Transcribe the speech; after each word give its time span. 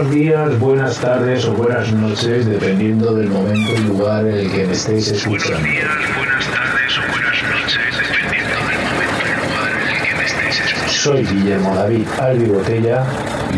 buenos 0.00 0.14
días, 0.14 0.58
buenas 0.58 0.98
tardes 0.98 1.44
o 1.44 1.52
buenas 1.52 1.92
noches, 1.92 2.46
dependiendo 2.46 3.14
del 3.14 3.28
momento 3.28 3.72
y 3.76 3.80
lugar 3.80 4.26
en 4.26 4.34
el 4.34 4.50
que 4.50 4.64
me 4.66 4.72
estéis 4.72 5.08
escuchando. 5.08 5.58
Buenos 5.58 5.74
días, 5.74 6.16
buenas 6.16 6.46
tardes 6.46 6.98
o 6.98 7.12
buenas 7.12 7.42
noches, 7.42 7.98
dependiendo 8.08 8.56
del 8.70 8.80
momento 8.80 9.20
y 9.26 9.32
lugar 9.44 9.72
en 9.76 9.88
el 9.92 10.02
que 10.02 10.14
me 10.16 10.24
estéis 10.24 10.60
escuchando. 10.60 10.90
Soy 10.90 11.26
Guillermo 11.26 11.74
David 11.74 12.06
Albi 12.18 12.46
Botella 12.46 13.04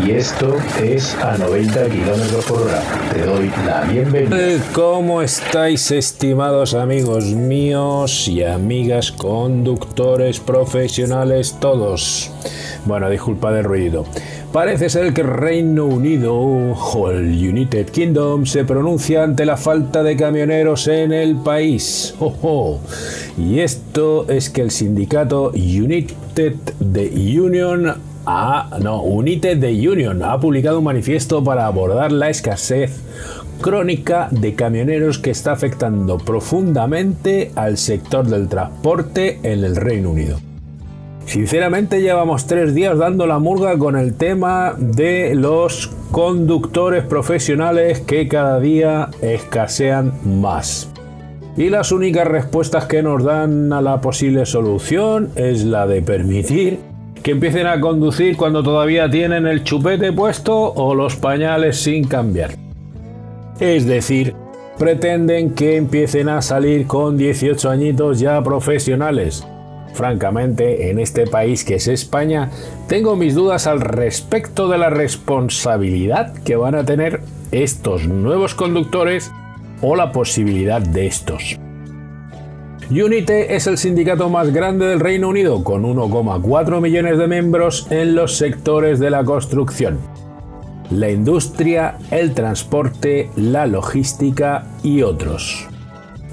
y 0.05 0.11
esto 0.11 0.57
es 0.81 1.15
a 1.15 1.37
90 1.37 1.85
kilómetros 1.85 2.45
por 2.45 2.61
hora. 2.63 2.81
Te 3.13 3.25
doy 3.25 3.49
la 3.65 3.81
bienvenida. 3.81 4.37
Eh, 4.37 4.59
¿Cómo 4.73 5.21
estáis, 5.21 5.91
estimados 5.91 6.73
amigos 6.73 7.25
míos 7.25 8.27
y 8.27 8.43
amigas 8.43 9.13
conductores 9.13 10.41
profesionales 10.41 11.55
todos? 11.61 12.31
Bueno, 12.85 13.09
disculpad 13.09 13.57
el 13.59 13.63
ruido. 13.63 14.05
Parece 14.53 14.87
ser 14.87 15.13
que 15.13 15.23
Reino 15.23 15.87
Unido 15.87 16.35
o 16.35 17.09
el 17.09 17.31
United 17.31 17.89
Kingdom 17.89 18.45
se 18.45 18.63
pronuncia 18.63 19.23
ante 19.23 19.47
la 19.47 19.57
falta 19.57 20.03
de 20.03 20.15
camioneros 20.15 20.87
en 20.87 21.11
el 21.11 21.37
país. 21.37 22.13
Y 23.35 23.61
esto 23.61 24.29
es 24.29 24.51
que 24.51 24.61
el 24.61 24.69
sindicato 24.69 25.49
United 25.55 26.53
the 26.93 27.39
Union 27.41 27.95
no, 28.79 29.01
United 29.01 29.59
the 29.59 29.89
Union 29.89 30.21
ha 30.21 30.39
publicado 30.39 30.77
un 30.77 30.85
manifiesto 30.85 31.43
para 31.43 31.65
abordar 31.65 32.11
la 32.11 32.29
escasez 32.29 33.01
crónica 33.59 34.27
de 34.29 34.53
camioneros 34.53 35.17
que 35.17 35.31
está 35.31 35.53
afectando 35.53 36.19
profundamente 36.19 37.51
al 37.55 37.79
sector 37.79 38.27
del 38.27 38.49
transporte 38.49 39.39
en 39.41 39.63
el 39.63 39.75
Reino 39.75 40.11
Unido. 40.11 40.52
Sinceramente 41.25 42.01
llevamos 42.01 42.47
tres 42.47 42.75
días 42.75 42.97
dando 42.97 43.25
la 43.25 43.39
murga 43.39 43.77
con 43.77 43.97
el 43.97 44.13
tema 44.15 44.75
de 44.77 45.33
los 45.35 45.91
conductores 46.11 47.03
profesionales 47.03 48.01
que 48.01 48.27
cada 48.27 48.59
día 48.59 49.09
escasean 49.21 50.13
más. 50.41 50.91
Y 51.55 51.69
las 51.69 51.91
únicas 51.91 52.27
respuestas 52.27 52.85
que 52.85 53.01
nos 53.01 53.23
dan 53.23 53.71
a 53.73 53.81
la 53.81 54.01
posible 54.01 54.45
solución 54.45 55.29
es 55.35 55.63
la 55.63 55.87
de 55.87 56.01
permitir 56.01 56.79
que 57.21 57.31
empiecen 57.31 57.67
a 57.67 57.79
conducir 57.79 58.35
cuando 58.35 58.61
todavía 58.63 59.09
tienen 59.09 59.47
el 59.47 59.63
chupete 59.63 60.11
puesto 60.11 60.73
o 60.73 60.93
los 60.93 61.15
pañales 61.15 61.77
sin 61.77 62.05
cambiar. 62.05 62.51
Es 63.59 63.85
decir, 63.85 64.35
pretenden 64.77 65.51
que 65.53 65.77
empiecen 65.77 66.27
a 66.27 66.41
salir 66.41 66.85
con 66.85 67.17
18 67.17 67.69
añitos 67.69 68.19
ya 68.19 68.43
profesionales 68.43 69.47
Francamente, 69.93 70.89
en 70.89 70.99
este 70.99 71.27
país 71.27 71.63
que 71.63 71.75
es 71.75 71.87
España, 71.87 72.49
tengo 72.87 73.15
mis 73.15 73.35
dudas 73.35 73.67
al 73.67 73.79
respecto 73.81 74.67
de 74.67 74.77
la 74.77 74.89
responsabilidad 74.89 76.33
que 76.43 76.55
van 76.55 76.75
a 76.75 76.85
tener 76.85 77.21
estos 77.51 78.07
nuevos 78.07 78.55
conductores 78.55 79.31
o 79.81 79.95
la 79.95 80.11
posibilidad 80.11 80.81
de 80.81 81.05
estos. 81.05 81.59
Unite 82.89 83.55
es 83.55 83.67
el 83.67 83.77
sindicato 83.77 84.29
más 84.29 84.51
grande 84.51 84.87
del 84.87 84.99
Reino 84.99 85.29
Unido, 85.29 85.63
con 85.63 85.83
1,4 85.83 86.81
millones 86.81 87.17
de 87.17 87.27
miembros 87.27 87.87
en 87.89 88.15
los 88.15 88.37
sectores 88.37 88.99
de 88.99 89.09
la 89.09 89.23
construcción, 89.23 89.99
la 90.91 91.09
industria, 91.09 91.97
el 92.11 92.33
transporte, 92.33 93.29
la 93.35 93.67
logística 93.67 94.67
y 94.83 95.01
otros. 95.01 95.72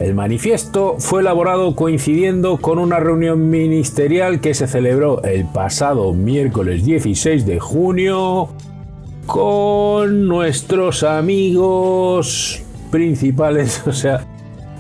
El 0.01 0.15
manifiesto 0.15 0.97
fue 0.99 1.21
elaborado 1.21 1.77
coincidiendo 1.77 2.57
con 2.57 2.79
una 2.79 2.99
reunión 2.99 3.51
ministerial 3.51 4.41
que 4.41 4.55
se 4.55 4.67
celebró 4.67 5.23
el 5.25 5.45
pasado 5.45 6.15
miércoles 6.15 6.87
16 6.87 7.45
de 7.45 7.61
junio 7.61 8.49
con 9.27 10.27
nuestros 10.27 11.03
amigos 11.03 12.63
principales, 12.91 13.83
o 13.87 13.93
sea, 13.93 14.25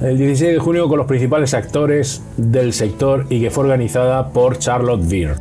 el 0.01 0.17
16 0.17 0.55
de 0.55 0.59
junio 0.59 0.89
con 0.89 0.97
los 0.97 1.07
principales 1.07 1.53
actores 1.53 2.23
del 2.39 2.73
sector 2.73 3.27
y 3.29 3.43
que 3.43 3.51
fue 3.51 3.65
organizada 3.65 4.31
por 4.31 4.59
Charlotte 4.59 5.07
Veer, 5.07 5.35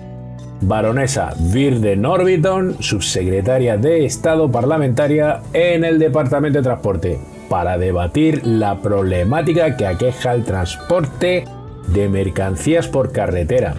baronesa 0.59 1.33
Veer 1.53 1.79
de 1.79 1.95
Norbiton, 1.95 2.75
subsecretaria 2.83 3.77
de 3.77 4.03
Estado 4.03 4.51
parlamentaria 4.51 5.39
en 5.53 5.85
el 5.85 5.99
Departamento 5.99 6.59
de 6.59 6.63
Transporte 6.63 7.38
para 7.49 7.77
debatir 7.77 8.45
la 8.45 8.81
problemática 8.81 9.75
que 9.75 9.87
aqueja 9.87 10.33
el 10.33 10.43
transporte 10.43 11.45
de 11.87 12.07
mercancías 12.07 12.87
por 12.87 13.11
carretera. 13.11 13.75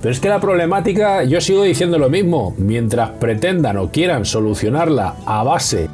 Pero 0.00 0.12
es 0.12 0.20
que 0.20 0.28
la 0.28 0.40
problemática, 0.40 1.24
yo 1.24 1.40
sigo 1.40 1.62
diciendo 1.62 1.98
lo 1.98 2.08
mismo, 2.08 2.54
mientras 2.58 3.10
pretendan 3.10 3.76
o 3.76 3.90
quieran 3.90 4.24
solucionarla 4.24 5.14
a 5.26 5.42
base 5.42 5.88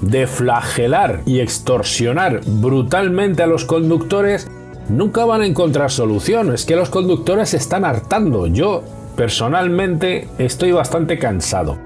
de 0.00 0.26
flagelar 0.26 1.22
y 1.26 1.40
extorsionar 1.40 2.40
brutalmente 2.44 3.42
a 3.42 3.46
los 3.46 3.64
conductores, 3.64 4.48
nunca 4.88 5.24
van 5.24 5.42
a 5.42 5.46
encontrar 5.46 5.90
solución. 5.90 6.52
Es 6.52 6.64
que 6.64 6.76
los 6.76 6.90
conductores 6.90 7.54
están 7.54 7.84
hartando. 7.84 8.46
Yo, 8.46 8.82
personalmente, 9.16 10.28
estoy 10.38 10.72
bastante 10.72 11.18
cansado. 11.18 11.78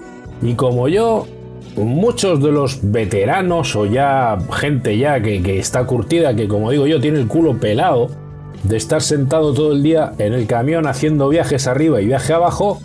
Y 0.43 0.55
como 0.55 0.89
yo, 0.89 1.27
muchos 1.77 2.43
de 2.43 2.53
los 2.53 2.81
veteranos 2.83 3.77
o 3.77 3.87
ya 3.87 4.39
gente 4.53 4.99
ya 4.99 5.21
que, 5.23 5.59
está 5.59 5.85
curtida, 5.85 6.35
que 6.35 6.49
como 6.49 6.71
digo 6.71 6.87
yo 6.87 7.01
tiene 7.01 7.19
el 7.19 7.27
culo 7.27 7.59
pelado 7.59 8.11
de 8.65 8.77
estar 8.77 9.03
sentado 9.03 9.55
todo 9.55 9.73
el 9.73 9.83
día 9.83 10.13
en 10.19 10.35
el 10.35 10.47
camión 10.47 10.87
haciendo 10.87 11.29
viajes 11.29 11.67
arriba 11.67 12.01
y 12.01 12.07
viaje 12.07 12.33
abajo, 12.33 12.81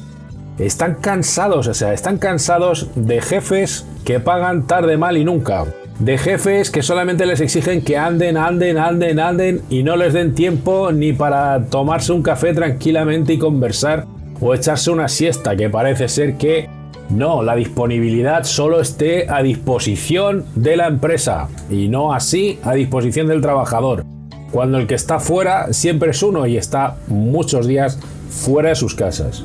están 0.57 0.95
cansados, 0.95 1.67
o 1.67 1.73
sea, 1.73 1.93
están 1.93 2.17
cansados 2.17 2.89
de 2.95 3.21
jefes 3.21 3.85
que 4.05 4.19
pagan 4.19 4.67
tarde, 4.67 4.97
mal 4.97 5.17
y 5.17 5.25
nunca. 5.25 5.65
De 5.99 6.17
jefes 6.17 6.71
que 6.71 6.81
solamente 6.81 7.25
les 7.25 7.41
exigen 7.41 7.81
que 7.81 7.97
anden, 7.97 8.37
anden, 8.37 8.77
anden, 8.77 9.19
anden 9.19 9.61
y 9.69 9.83
no 9.83 9.95
les 9.95 10.13
den 10.13 10.35
tiempo 10.35 10.91
ni 10.91 11.13
para 11.13 11.65
tomarse 11.65 12.11
un 12.11 12.21
café 12.21 12.53
tranquilamente 12.53 13.33
y 13.33 13.37
conversar 13.37 14.05
o 14.41 14.53
echarse 14.53 14.91
una 14.91 15.07
siesta, 15.07 15.55
que 15.55 15.69
parece 15.69 16.07
ser 16.09 16.35
que 16.35 16.69
no, 17.09 17.43
la 17.43 17.55
disponibilidad 17.55 18.43
solo 18.43 18.81
esté 18.81 19.29
a 19.29 19.43
disposición 19.43 20.45
de 20.55 20.75
la 20.75 20.87
empresa 20.87 21.49
y 21.69 21.87
no 21.87 22.13
así 22.13 22.59
a 22.63 22.73
disposición 22.73 23.27
del 23.27 23.41
trabajador. 23.41 24.03
Cuando 24.51 24.77
el 24.77 24.87
que 24.87 24.95
está 24.95 25.19
fuera 25.19 25.71
siempre 25.73 26.11
es 26.11 26.23
uno 26.23 26.47
y 26.47 26.57
está 26.57 26.95
muchos 27.07 27.67
días 27.67 27.99
fuera 28.29 28.69
de 28.69 28.75
sus 28.75 28.95
casas. 28.95 29.43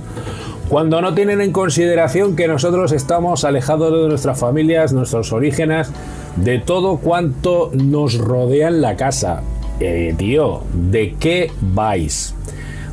Cuando 0.69 1.03
no 1.03 1.15
tienen 1.15 1.41
en 1.41 1.53
consideración 1.53 2.37
que 2.37 2.49
nosotros 2.49 2.93
estamos 2.93 3.45
alejados 3.45 3.93
de 3.93 4.09
nuestras 4.09 4.39
familias, 4.39 4.93
nuestros 4.93 5.33
orígenes, 5.33 5.91
de 6.37 6.61
todo 6.61 6.99
cuanto 6.99 7.73
nos 7.75 8.17
rodea 8.17 8.69
en 8.69 8.81
la 8.81 8.97
casa. 8.97 9.43
Eh, 9.81 10.15
tío, 10.17 10.63
¿de 10.73 11.17
qué 11.19 11.51
vais? 11.61 12.35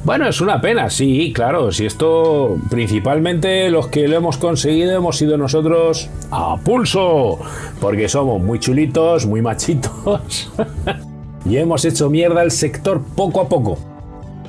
Bueno, 0.08 0.26
es 0.30 0.40
una 0.40 0.62
pena, 0.62 0.90
sí, 0.90 1.34
claro. 1.36 1.70
Si 1.74 1.86
esto, 1.86 2.58
principalmente 2.70 3.70
los 3.70 3.90
que 3.90 4.08
lo 4.08 4.16
hemos 4.16 4.38
conseguido, 4.38 4.96
hemos 4.96 5.18
sido 5.18 5.38
nosotros 5.38 6.10
a 6.32 6.56
pulso, 6.64 7.40
porque 7.82 8.08
somos 8.08 8.42
muy 8.42 8.58
chulitos, 8.58 9.26
muy 9.26 9.42
machitos, 9.42 10.50
y 11.46 11.58
hemos 11.58 11.84
hecho 11.84 12.10
mierda 12.10 12.42
el 12.42 12.52
sector 12.52 13.02
poco 13.18 13.42
a 13.42 13.50
poco. 13.50 13.80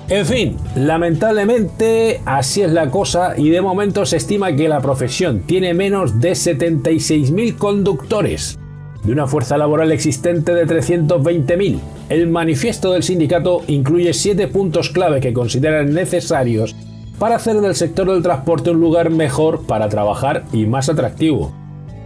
En 0.08 0.26
fin, 0.26 0.56
lamentablemente 0.76 2.20
así 2.24 2.62
es 2.62 2.70
la 2.70 2.88
cosa 2.92 3.36
y 3.36 3.50
de 3.50 3.60
momento 3.60 4.06
se 4.06 4.18
estima 4.18 4.54
que 4.54 4.68
la 4.68 4.80
profesión 4.80 5.40
tiene 5.40 5.74
menos 5.74 6.20
de 6.20 6.34
76.000 6.34 7.56
conductores 7.56 8.60
de 9.08 9.14
una 9.14 9.26
fuerza 9.26 9.56
laboral 9.56 9.90
existente 9.90 10.52
de 10.54 10.66
320.000. 10.66 11.78
El 12.10 12.28
manifiesto 12.28 12.92
del 12.92 13.02
sindicato 13.02 13.62
incluye 13.66 14.12
siete 14.12 14.48
puntos 14.48 14.90
clave 14.90 15.20
que 15.20 15.32
consideran 15.32 15.94
necesarios 15.94 16.76
para 17.18 17.36
hacer 17.36 17.62
del 17.62 17.74
sector 17.74 18.10
del 18.10 18.22
transporte 18.22 18.70
un 18.70 18.80
lugar 18.80 19.08
mejor 19.08 19.62
para 19.62 19.88
trabajar 19.88 20.44
y 20.52 20.66
más 20.66 20.90
atractivo 20.90 21.52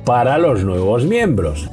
para 0.04 0.38
los 0.38 0.62
nuevos 0.62 1.04
miembros. 1.04 1.69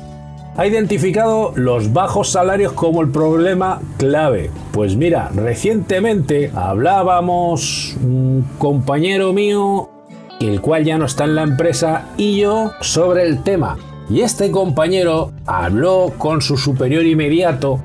Ha 0.58 0.66
identificado 0.66 1.54
los 1.56 1.94
bajos 1.94 2.32
salarios 2.32 2.74
como 2.74 3.04
el 3.04 3.10
problema 3.10 3.82
clave. 3.98 4.50
Pues 4.72 4.96
mira, 4.96 5.30
recientemente 5.36 6.52
hablábamos 6.56 7.96
un 8.04 8.48
compañero 8.58 9.32
mío, 9.32 9.92
el 10.42 10.60
cual 10.60 10.86
ya 10.86 10.98
no 10.98 11.06
está 11.06 11.25
en 11.25 11.36
la 11.36 11.44
empresa, 11.44 12.08
y 12.18 12.40
yo 12.40 12.72
sobre 12.82 13.28
el 13.28 13.44
tema 13.44 13.78
y 14.10 14.22
este 14.22 14.52
compañero 14.52 15.32
habló 15.46 16.14
con 16.18 16.42
su 16.42 16.58
superior 16.58 17.06
inmediato 17.06 17.80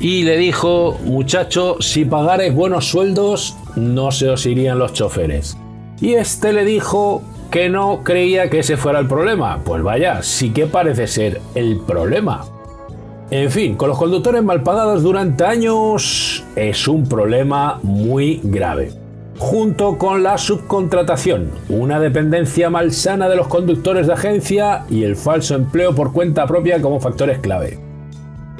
y 0.00 0.22
le 0.22 0.36
dijo, 0.36 0.96
muchacho, 1.04 1.76
si 1.80 2.04
pagares 2.04 2.54
buenos 2.54 2.86
sueldos, 2.86 3.56
no 3.76 4.10
se 4.12 4.28
os 4.30 4.46
irían 4.46 4.78
los 4.78 4.92
choferes. 4.92 5.56
Y 6.00 6.14
este 6.14 6.52
le 6.52 6.64
dijo 6.64 7.22
que 7.50 7.68
no 7.68 8.02
creía 8.04 8.48
que 8.48 8.60
ese 8.60 8.76
fuera 8.76 9.00
el 9.00 9.08
problema. 9.08 9.60
Pues 9.64 9.82
vaya, 9.82 10.22
sí 10.22 10.50
que 10.50 10.66
parece 10.66 11.06
ser 11.06 11.40
el 11.54 11.80
problema. 11.80 12.44
En 13.30 13.50
fin, 13.50 13.74
con 13.74 13.88
los 13.88 13.98
conductores 13.98 14.42
mal 14.42 14.62
pagados 14.62 15.02
durante 15.02 15.44
años 15.44 16.44
es 16.56 16.88
un 16.88 17.08
problema 17.08 17.78
muy 17.82 18.40
grave. 18.42 18.92
Junto 19.38 19.98
con 19.98 20.22
la 20.22 20.36
subcontratación, 20.36 21.50
una 21.68 22.00
dependencia 22.00 22.70
malsana 22.70 23.28
de 23.28 23.36
los 23.36 23.46
conductores 23.46 24.06
de 24.06 24.12
agencia 24.12 24.84
y 24.90 25.04
el 25.04 25.16
falso 25.16 25.54
empleo 25.54 25.94
por 25.94 26.12
cuenta 26.12 26.46
propia 26.46 26.82
como 26.82 27.00
factores 27.00 27.38
clave. 27.38 27.78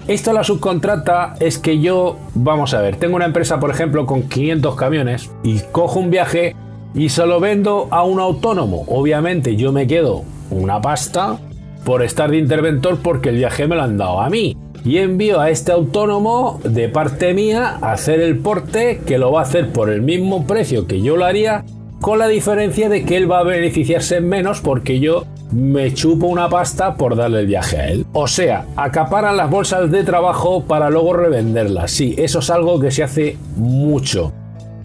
Esto 0.06 0.32
la 0.32 0.44
subcontrata 0.44 1.34
es 1.40 1.58
que 1.58 1.80
yo, 1.80 2.16
vamos 2.34 2.72
a 2.72 2.80
ver, 2.80 2.96
tengo 2.96 3.16
una 3.16 3.26
empresa 3.26 3.60
por 3.60 3.70
ejemplo 3.70 4.06
con 4.06 4.28
500 4.28 4.74
camiones 4.76 5.30
y 5.42 5.60
cojo 5.72 5.98
un 5.98 6.10
viaje 6.10 6.56
y 6.94 7.10
se 7.10 7.26
lo 7.26 7.40
vendo 7.40 7.88
a 7.90 8.04
un 8.04 8.18
autónomo. 8.18 8.84
Obviamente 8.88 9.56
yo 9.56 9.72
me 9.72 9.86
quedo 9.86 10.22
una 10.50 10.80
pasta 10.80 11.38
por 11.84 12.02
estar 12.02 12.30
de 12.30 12.38
interventor 12.38 13.00
porque 13.02 13.28
el 13.28 13.36
viaje 13.36 13.66
me 13.66 13.76
lo 13.76 13.82
han 13.82 13.98
dado 13.98 14.20
a 14.20 14.30
mí 14.30 14.56
y 14.84 14.98
envío 14.98 15.40
a 15.40 15.50
este 15.50 15.72
autónomo 15.72 16.60
de 16.64 16.88
parte 16.88 17.34
mía 17.34 17.78
a 17.80 17.92
hacer 17.92 18.20
el 18.20 18.38
porte 18.38 19.00
que 19.06 19.18
lo 19.18 19.32
va 19.32 19.40
a 19.40 19.42
hacer 19.42 19.70
por 19.70 19.90
el 19.90 20.02
mismo 20.02 20.46
precio 20.46 20.86
que 20.86 21.00
yo 21.00 21.16
lo 21.16 21.24
haría, 21.24 21.64
con 22.00 22.18
la 22.18 22.28
diferencia 22.28 22.88
de 22.88 23.04
que 23.04 23.16
él 23.16 23.30
va 23.30 23.40
a 23.40 23.44
beneficiarse 23.44 24.20
menos 24.20 24.60
porque 24.60 25.00
yo 25.00 25.26
me 25.52 25.92
chupo 25.94 26.26
una 26.26 26.48
pasta 26.48 26.94
por 26.94 27.16
darle 27.16 27.40
el 27.40 27.46
viaje 27.46 27.76
a 27.76 27.88
él. 27.88 28.06
O 28.12 28.28
sea, 28.28 28.66
acaparan 28.76 29.36
las 29.36 29.50
bolsas 29.50 29.90
de 29.90 30.04
trabajo 30.04 30.64
para 30.64 30.90
luego 30.90 31.14
revenderlas. 31.14 31.90
Sí, 31.90 32.14
eso 32.18 32.40
es 32.40 32.50
algo 32.50 32.78
que 32.80 32.90
se 32.90 33.02
hace 33.02 33.36
mucho 33.56 34.32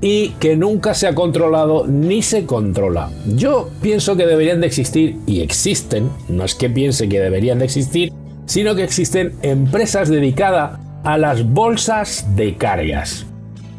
y 0.04 0.30
que 0.31 0.57
nunca 0.57 0.94
se 0.94 1.07
ha 1.07 1.16
controlado 1.16 1.88
ni 1.88 2.22
se 2.22 2.46
controla. 2.46 3.10
Yo 3.36 3.69
pienso 3.81 4.18
que 4.18 4.25
deberían 4.25 4.60
de 4.60 4.68
existir 4.68 5.18
y 5.25 5.39
existen, 5.39 6.10
no 6.28 6.44
es 6.44 6.56
que 6.56 6.69
piense 6.69 7.07
que 7.07 7.22
deberían 7.22 7.60
de 7.60 7.66
existir, 7.66 8.12
sino 8.45 8.75
que 8.75 8.84
existen 8.84 9.34
empresas 9.42 10.10
dedicadas 10.10 10.80
a 11.04 11.18
las 11.18 11.45
bolsas 11.45 12.36
de 12.36 12.56
cargas. 12.56 13.25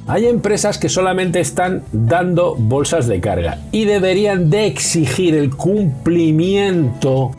Hay 0.06 0.26
empresas 0.26 0.76
que 0.76 0.90
solamente 0.90 1.40
están 1.40 1.82
dando 1.93 2.56
bolsas 2.56 3.06
de 3.06 3.20
carga 3.20 3.58
y 3.72 3.87
deberían 3.87 4.50
de 4.50 4.66
exigir 4.66 5.34
el 5.34 5.56
cumplimiento 5.56 7.31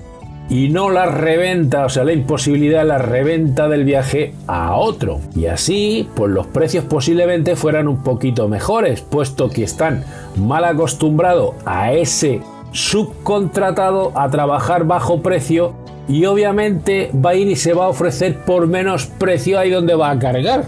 y 0.50 0.70
no 0.70 0.90
la 0.90 1.06
reventa, 1.06 1.86
o 1.86 1.90
sea, 1.90 2.04
la 2.04 2.14
imposibilidad 2.14 2.80
de 2.82 2.88
la 2.88 2.98
reventa 2.98 3.68
del 3.68 3.84
viaje 3.84 4.34
a 4.48 4.76
otro. 4.76 5.20
Y 5.36 5.46
así, 5.46 6.08
pues 6.16 6.32
los 6.32 6.48
precios 6.48 6.86
posiblemente 6.86 7.56
fueran 7.56 7.88
un 7.88 8.04
poquito 8.04 8.48
mejores, 8.48 9.02
puesto 9.02 9.50
que 9.50 9.64
están 9.64 10.04
mal 10.36 10.66
acostumbrados 10.66 11.56
a 11.66 11.94
ese 11.94 12.42
subcontratado 12.72 14.12
a 14.16 14.30
trabajar 14.30 14.86
bajo 14.86 15.22
precio 15.22 15.74
y 16.08 16.26
obviamente 16.26 17.10
va 17.14 17.32
a 17.32 17.36
ir 17.36 17.48
y 17.48 17.56
se 17.56 17.74
va 17.74 17.86
a 17.86 17.90
ofrecer 17.90 18.36
por 18.46 18.68
menos 18.68 19.08
precio 19.08 19.60
ahí 19.60 19.70
donde 19.72 19.96
va 19.96 20.12
a 20.12 20.20
cargar. 20.20 20.66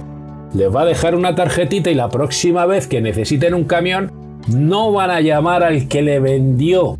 Les 0.54 0.74
va 0.74 0.81
a 0.81 0.86
dejar 0.86 1.16
una 1.16 1.36
tarjetita 1.36 1.89
y 1.89 1.95
la 1.95 2.10
próxima 2.10 2.66
vez 2.66 2.88
que 2.88 3.01
necesiten 3.01 3.54
un 3.54 3.66
camión 3.66 4.12
no 4.48 4.92
van 4.92 5.12
a 5.12 5.22
llamar 5.22 5.63
al 5.63 5.88
que 5.88 6.01
le 6.01 6.19
vendió 6.19 6.98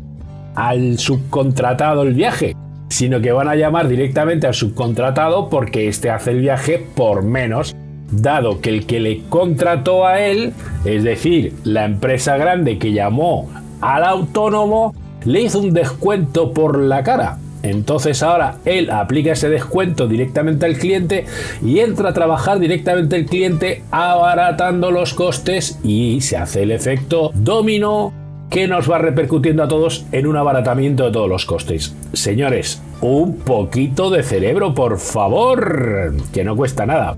al 0.54 0.98
subcontratado 0.98 2.02
el 2.02 2.14
viaje, 2.14 2.54
sino 2.88 3.20
que 3.20 3.32
van 3.32 3.48
a 3.48 3.56
llamar 3.56 3.88
directamente 3.88 4.46
al 4.46 4.54
subcontratado 4.54 5.48
porque 5.48 5.88
este 5.88 6.10
hace 6.10 6.32
el 6.32 6.40
viaje 6.40 6.86
por 6.94 7.22
menos, 7.22 7.74
dado 8.10 8.60
que 8.60 8.70
el 8.70 8.86
que 8.86 9.00
le 9.00 9.22
contrató 9.28 10.06
a 10.06 10.20
él, 10.20 10.52
es 10.84 11.04
decir, 11.04 11.54
la 11.64 11.84
empresa 11.84 12.36
grande 12.36 12.78
que 12.78 12.92
llamó 12.92 13.48
al 13.80 14.04
autónomo, 14.04 14.94
le 15.24 15.42
hizo 15.42 15.60
un 15.60 15.72
descuento 15.72 16.52
por 16.52 16.78
la 16.78 17.02
cara. 17.02 17.38
Entonces 17.62 18.22
ahora 18.22 18.56
él 18.64 18.90
aplica 18.90 19.32
ese 19.32 19.48
descuento 19.48 20.06
directamente 20.06 20.66
al 20.66 20.76
cliente 20.76 21.26
y 21.64 21.80
entra 21.80 22.10
a 22.10 22.14
trabajar 22.14 22.58
directamente 22.58 23.16
el 23.16 23.26
cliente 23.26 23.82
abaratando 23.90 24.90
los 24.90 25.14
costes 25.14 25.78
y 25.82 26.20
se 26.20 26.36
hace 26.36 26.62
el 26.62 26.70
efecto 26.70 27.30
dominó 27.34 28.12
que 28.50 28.66
nos 28.66 28.90
va 28.90 28.98
repercutiendo 28.98 29.62
a 29.62 29.68
todos 29.68 30.06
en 30.12 30.26
un 30.26 30.36
abaratamiento 30.36 31.04
de 31.04 31.12
todos 31.12 31.28
los 31.28 31.44
costes. 31.44 31.94
Señores, 32.12 32.80
un 33.00 33.36
poquito 33.36 34.10
de 34.10 34.22
cerebro, 34.22 34.74
por 34.74 34.98
favor, 34.98 36.14
que 36.32 36.44
no 36.44 36.56
cuesta 36.56 36.86
nada. 36.86 37.16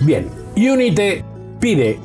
Bien, 0.00 0.28
Unite 0.56 1.24
pide 1.58 1.98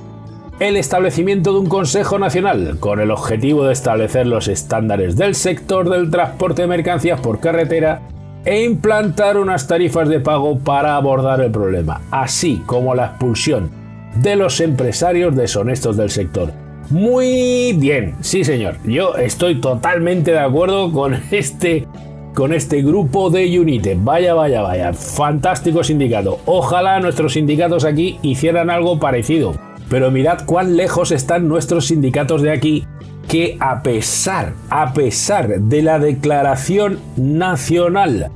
el 0.61 0.77
establecimiento 0.77 1.53
de 1.53 1.59
un 1.59 1.65
Consejo 1.65 2.19
Nacional 2.19 2.77
con 2.79 2.99
el 2.99 3.09
objetivo 3.09 3.65
de 3.65 3.73
establecer 3.73 4.27
los 4.27 4.47
estándares 4.47 5.17
del 5.17 5.33
sector 5.33 5.89
del 5.89 6.11
transporte 6.11 6.61
de 6.61 6.67
mercancías 6.67 7.19
por 7.19 7.39
carretera 7.39 8.03
e 8.45 8.63
implantar 8.63 9.37
unas 9.37 9.65
tarifas 9.65 10.07
de 10.07 10.19
pago 10.19 10.59
para 10.59 10.95
abordar 10.95 11.41
el 11.41 11.49
problema, 11.49 12.01
así 12.11 12.61
como 12.67 12.93
la 12.93 13.07
expulsión 13.07 13.71
de 14.21 14.35
los 14.35 14.59
empresarios 14.61 15.35
deshonestos 15.35 15.97
del 15.97 16.11
sector. 16.11 16.51
Muy 16.91 17.73
bien, 17.73 18.13
sí 18.21 18.43
señor, 18.43 18.75
yo 18.83 19.15
estoy 19.15 19.59
totalmente 19.59 20.29
de 20.29 20.39
acuerdo 20.39 20.91
con 20.91 21.19
este 21.31 21.87
con 22.35 22.53
este 22.53 22.83
grupo 22.83 23.31
de 23.31 23.59
UNITE. 23.59 23.97
Vaya, 23.99 24.35
vaya, 24.35 24.61
vaya, 24.61 24.93
fantástico 24.93 25.83
sindicato. 25.83 26.39
Ojalá 26.45 26.99
nuestros 26.99 27.33
sindicatos 27.33 27.83
aquí 27.83 28.19
hicieran 28.21 28.69
algo 28.69 28.99
parecido. 28.99 29.53
Pero 29.91 30.09
mirad 30.09 30.45
cuán 30.45 30.77
lejos 30.77 31.11
están 31.11 31.49
nuestros 31.49 31.87
sindicatos 31.87 32.41
de 32.41 32.51
aquí 32.51 32.85
que 33.27 33.57
a 33.59 33.83
pesar, 33.83 34.53
a 34.69 34.93
pesar 34.93 35.59
de 35.59 35.81
la 35.81 35.99
declaración 35.99 36.99
nacional 37.17 38.31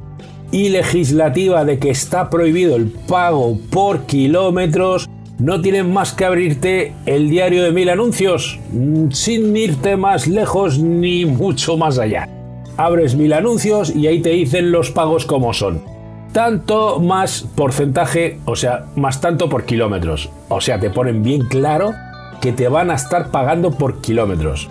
y 0.51 0.67
legislativa 0.67 1.63
de 1.63 1.79
que 1.79 1.91
está 1.91 2.29
prohibido 2.29 2.75
el 2.75 2.87
pago 2.87 3.57
por 3.69 4.05
kilómetros, 4.05 5.09
no 5.39 5.61
tienen 5.61 5.93
más 5.93 6.11
que 6.11 6.25
abrirte 6.25 6.93
el 7.05 7.29
diario 7.29 7.63
de 7.63 7.71
mil 7.71 7.89
anuncios, 7.89 8.59
mm, 8.73 9.11
sin 9.11 9.55
irte 9.55 9.95
más 9.95 10.27
lejos 10.27 10.79
ni 10.79 11.25
mucho 11.25 11.77
más 11.77 11.99
allá. 11.99 12.27
Abres 12.75 13.15
mil 13.15 13.31
anuncios 13.31 13.95
y 13.95 14.07
ahí 14.07 14.21
te 14.21 14.31
dicen 14.31 14.73
los 14.73 14.91
pagos 14.91 15.25
como 15.25 15.53
son. 15.53 15.94
Tanto 16.35 16.99
más 16.99 17.47
porcentaje, 17.55 18.39
o 18.43 18.57
sea, 18.57 18.87
más 18.97 19.21
tanto 19.21 19.47
por 19.47 19.63
kilómetros. 19.63 20.29
O 20.49 20.59
sea, 20.59 20.81
te 20.81 20.89
ponen 20.89 21.23
bien 21.23 21.47
claro 21.47 21.93
que 22.41 22.51
te 22.51 22.67
van 22.67 22.91
a 22.91 22.95
estar 22.95 23.31
pagando 23.31 23.71
por 23.71 24.01
kilómetros. 24.01 24.69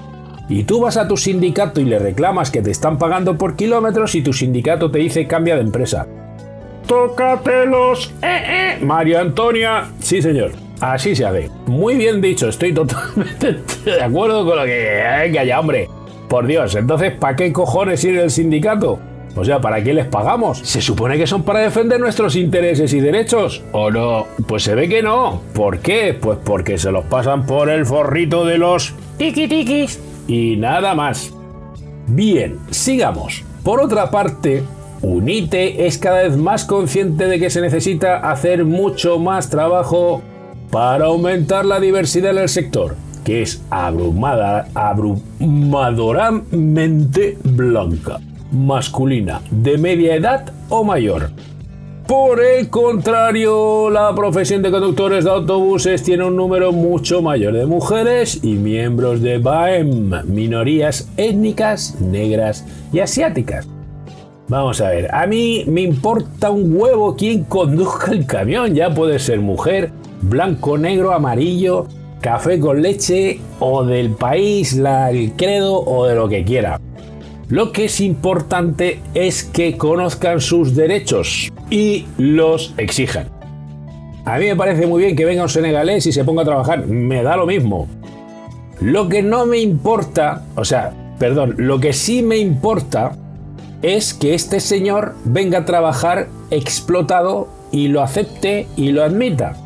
Y 0.51 0.65
tú 0.65 0.83
vas 0.83 0.99
a 0.99 1.09
tu 1.09 1.17
sindicato 1.17 1.81
y 1.81 1.87
le 1.87 1.99
reclamas 1.99 2.51
que 2.51 2.61
te 2.61 2.71
están 2.71 2.99
pagando 2.99 3.39
por 3.39 3.57
kilómetros 3.57 4.15
y 4.15 4.21
tu 4.21 4.35
sindicato 4.35 4.91
te 4.91 4.99
dice 4.99 5.27
cambia 5.27 5.55
de 5.55 5.63
empresa. 5.63 6.07
¡Tócatelos! 6.87 8.13
¡Eh, 8.21 8.77
eh! 8.77 8.85
María 8.85 9.23
Antonia. 9.23 9.87
Sí, 10.01 10.21
señor. 10.21 10.51
Así 10.83 11.17
se 11.17 11.25
hace. 11.25 11.49
Muy 11.65 11.97
bien 11.97 12.21
dicho, 12.21 12.47
estoy 12.47 12.75
totalmente 12.75 13.63
de 13.87 14.03
acuerdo 14.03 14.45
con 14.45 14.59
lo 14.59 14.65
que, 14.67 14.99
eh, 14.99 15.33
que 15.33 15.39
haya, 15.39 15.61
hombre. 15.61 15.89
Por 16.29 16.47
Dios, 16.47 16.75
entonces, 16.75 17.13
¿para 17.13 17.37
qué 17.37 17.51
cojones 17.55 18.01
sirve 18.01 18.23
el 18.23 18.31
sindicato? 18.31 18.99
O 19.37 19.45
sea, 19.45 19.61
¿para 19.61 19.83
qué 19.83 19.93
les 19.93 20.07
pagamos? 20.07 20.61
¿Se 20.61 20.81
supone 20.81 21.19
que 21.19 21.27
son 21.27 21.43
para 21.43 21.61
defender 21.61 22.01
nuestros 22.01 22.37
intereses 22.37 22.93
y 22.93 23.01
derechos? 23.01 23.63
¿O 23.73 23.91
no? 23.91 24.27
Pues 24.47 24.63
se 24.63 24.75
ve 24.75 24.89
que 24.89 25.03
no. 25.03 25.43
¿Por 25.55 25.81
qué? 25.81 26.17
Pues 26.19 26.39
porque 26.45 26.79
se 26.79 26.93
los 26.93 27.05
pasan 27.07 27.45
por 27.45 27.69
el 27.69 27.85
forrito 27.85 28.45
de 28.45 28.59
los 28.59 28.95
tiki 29.19 29.87
Y 30.29 30.57
nada 30.57 30.95
más. 30.95 31.33
Bien, 32.07 32.59
sigamos. 32.71 33.43
Por 33.65 33.81
otra 33.81 34.11
parte, 34.11 34.63
UNITE 35.03 35.87
es 35.87 35.99
cada 35.99 36.23
vez 36.23 36.37
más 36.37 36.65
consciente 36.65 37.27
de 37.27 37.39
que 37.39 37.51
se 37.51 37.61
necesita 37.61 38.31
hacer 38.31 38.65
mucho 38.65 39.19
más 39.19 39.51
trabajo 39.51 40.23
para 40.71 41.07
aumentar 41.07 41.65
la 41.65 41.81
diversidad 41.81 42.33
en 42.33 42.39
el 42.39 42.49
sector, 42.49 42.97
que 43.25 43.43
es 43.43 43.63
abrumada, 43.71 44.69
abrumadoramente 44.75 47.39
blanca, 47.45 48.21
masculina, 48.55 49.41
de 49.51 49.77
media 49.79 50.15
edad 50.15 50.53
o 50.69 50.85
mayor. 50.85 51.31
Por 52.07 52.43
el 52.43 52.69
contrario, 52.69 53.89
la 53.89 54.15
profesión 54.15 54.61
de 54.61 54.71
conductores 54.71 55.25
de 55.25 55.31
autobuses 55.31 56.03
tiene 56.03 56.25
un 56.25 56.37
número 56.37 56.71
mucho 56.71 57.23
mayor 57.23 57.55
de 57.55 57.65
mujeres 57.65 58.45
y 58.45 58.55
miembros 58.55 59.23
de 59.23 59.39
BAEM, 59.39 60.11
minorías 60.27 61.09
étnicas, 61.17 61.99
negras 62.01 62.67
y 62.93 63.01
asiáticas. 63.01 63.67
Vamos 64.49 64.83
a 64.83 64.91
ver, 64.91 65.15
a 65.15 65.27
mí 65.27 65.65
me 65.67 65.81
importa 65.81 66.51
un 66.51 66.77
huevo 66.77 67.17
quién 67.17 67.45
conduzca 67.45 68.13
el 68.13 68.27
camión, 68.27 68.75
ya 68.75 68.93
puede 68.93 69.19
ser 69.19 69.41
mujer, 69.41 69.91
blanco, 70.21 70.77
negro, 70.77 71.15
amarillo, 71.15 71.87
café 72.21 72.61
con 72.61 72.83
leche 72.83 73.41
o 73.61 73.83
del 73.83 74.11
país, 74.11 74.75
la, 74.75 75.11
el 75.11 75.33
credo 75.33 75.81
o 75.81 76.07
de 76.07 76.15
lo 76.15 76.29
que 76.29 76.45
quiera. 76.45 76.79
Lo 77.49 77.73
que 77.73 77.87
es 77.87 78.01
importante 78.01 79.01
es 79.15 79.45
que 79.45 79.77
conozcan 79.77 80.41
sus 80.41 80.75
derechos 80.75 81.53
y 81.71 82.07
los 82.17 82.75
exijan. 82.79 83.29
A 84.25 84.39
mí 84.39 84.47
me 84.47 84.57
parece 84.57 84.87
muy 84.87 85.03
bien 85.03 85.17
que 85.17 85.27
venga 85.27 85.43
un 85.43 85.51
senegalés 85.51 86.07
y 86.07 86.13
se 86.13 86.25
ponga 86.25 86.43
a 86.43 86.47
trabajar, 86.47 86.87
me 86.87 87.23
da 87.23 87.37
lo 87.37 87.47
mismo. 87.47 87.87
Lo 88.81 89.09
que 89.09 89.23
no 89.23 89.45
me 89.45 89.59
importa, 89.59 90.45
o 90.57 90.65
sea, 90.65 90.93
perdón, 91.19 91.55
lo 91.59 91.81
que 91.81 91.93
sí 91.93 92.23
me 92.23 92.39
importa 92.39 93.13
es 93.83 94.15
que 94.15 94.33
este 94.33 94.61
señor 94.61 95.15
venga 95.25 95.59
a 95.59 95.65
trabajar 95.67 96.29
explotado 96.51 97.49
y 97.71 97.89
lo 97.89 98.03
acepte 98.03 98.67
y 98.77 98.93
lo 98.93 99.05
admita. 99.05 99.57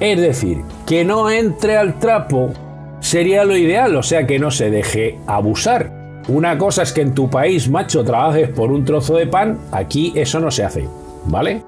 Es 0.00 0.20
decir, 0.20 0.62
que 0.84 1.04
no 1.04 1.30
entre 1.30 1.76
al 1.76 2.00
trapo 2.00 2.50
sería 2.98 3.44
lo 3.44 3.56
ideal, 3.56 3.94
o 3.94 4.02
sea 4.02 4.26
que 4.26 4.40
no 4.40 4.50
se 4.50 4.70
deje 4.70 5.18
abusar. 5.28 6.01
Una 6.28 6.56
cosa 6.56 6.82
es 6.82 6.92
que 6.92 7.00
en 7.00 7.14
tu 7.14 7.28
país, 7.28 7.68
macho, 7.68 8.04
trabajes 8.04 8.48
por 8.48 8.70
un 8.70 8.84
trozo 8.84 9.16
de 9.16 9.26
pan, 9.26 9.58
aquí 9.72 10.12
eso 10.14 10.38
no 10.40 10.50
se 10.50 10.64
hace, 10.64 10.88
¿vale? 11.26 11.62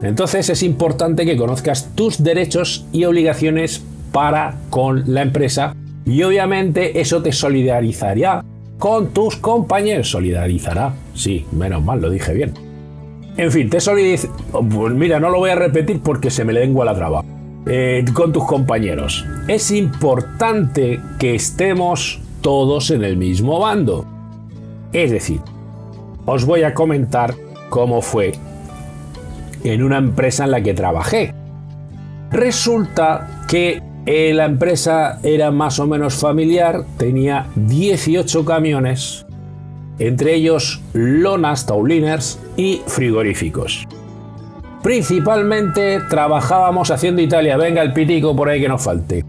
Entonces 0.00 0.48
es 0.48 0.62
importante 0.62 1.26
que 1.26 1.36
conozcas 1.36 1.90
tus 1.94 2.22
derechos 2.22 2.86
y 2.92 3.04
obligaciones 3.04 3.82
para 4.12 4.54
con 4.70 5.12
la 5.12 5.22
empresa 5.22 5.74
y 6.06 6.22
obviamente 6.22 7.00
eso 7.00 7.20
te 7.20 7.32
solidarizaría 7.32 8.42
con 8.78 9.08
tus 9.08 9.36
compañeros. 9.36 10.10
Solidarizará, 10.10 10.94
sí, 11.14 11.44
menos 11.52 11.82
mal, 11.82 12.00
lo 12.00 12.10
dije 12.10 12.32
bien. 12.32 12.54
En 13.36 13.52
fin, 13.52 13.68
te 13.68 13.80
solidarizará. 13.80 14.32
Pues 14.52 14.94
mira, 14.94 15.20
no 15.20 15.30
lo 15.30 15.38
voy 15.38 15.50
a 15.50 15.56
repetir 15.56 16.00
porque 16.00 16.30
se 16.30 16.44
me 16.44 16.52
lengua 16.52 16.84
la 16.84 16.94
traba. 16.94 17.24
Eh, 17.66 18.04
con 18.14 18.32
tus 18.32 18.44
compañeros. 18.44 19.26
Es 19.46 19.70
importante 19.70 21.00
que 21.18 21.34
estemos 21.34 22.20
todos 22.48 22.90
en 22.90 23.04
el 23.04 23.18
mismo 23.18 23.60
bando. 23.60 24.06
Es 24.94 25.10
decir, 25.10 25.38
os 26.24 26.46
voy 26.46 26.62
a 26.62 26.72
comentar 26.72 27.34
cómo 27.68 28.00
fue 28.00 28.32
en 29.64 29.82
una 29.82 29.98
empresa 29.98 30.44
en 30.44 30.52
la 30.52 30.62
que 30.62 30.72
trabajé. 30.72 31.34
Resulta 32.30 33.44
que 33.46 33.82
eh, 34.06 34.32
la 34.32 34.46
empresa 34.46 35.20
era 35.22 35.50
más 35.50 35.78
o 35.78 35.86
menos 35.86 36.14
familiar, 36.14 36.86
tenía 36.96 37.48
18 37.54 38.46
camiones, 38.46 39.26
entre 39.98 40.34
ellos 40.34 40.80
lonas, 40.94 41.66
tauliners 41.66 42.38
y 42.56 42.80
frigoríficos. 42.86 43.86
Principalmente 44.82 46.00
trabajábamos 46.08 46.90
haciendo 46.90 47.20
Italia, 47.20 47.58
venga 47.58 47.82
el 47.82 47.92
pitico 47.92 48.34
por 48.34 48.48
ahí 48.48 48.58
que 48.58 48.70
nos 48.70 48.82
falte. 48.82 49.27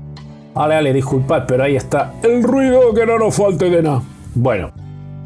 Ale, 0.56 0.76
ale, 0.76 0.94
disculpad, 0.94 1.44
pero 1.48 1.64
ahí 1.64 1.76
está 1.76 2.14
el 2.24 2.44
ruido 2.44 2.94
que 2.94 3.06
no 3.06 3.18
nos 3.20 3.36
falte 3.36 3.70
de 3.70 3.82
nada. 3.82 4.02
Bueno, 4.36 4.72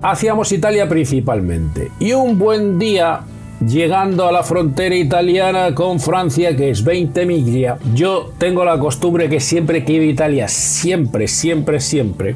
hacíamos 0.02 0.52
Italia 0.52 0.88
principalmente. 0.88 1.92
Y 2.00 2.14
un 2.14 2.38
buen 2.38 2.78
día, 2.78 3.22
llegando 3.66 4.28
a 4.28 4.32
la 4.32 4.44
frontera 4.44 4.96
italiana 4.96 5.74
con 5.74 6.00
Francia, 6.00 6.56
que 6.56 6.70
es 6.70 6.84
20 6.84 7.26
miglia, 7.26 7.78
yo 7.94 8.32
tengo 8.38 8.66
la 8.66 8.78
costumbre 8.78 9.30
que 9.30 9.40
siempre 9.40 9.84
que 9.84 9.94
iba 9.94 10.04
a 10.04 10.08
Italia, 10.08 10.48
siempre, 10.48 11.28
siempre, 11.28 11.80
siempre, 11.80 12.36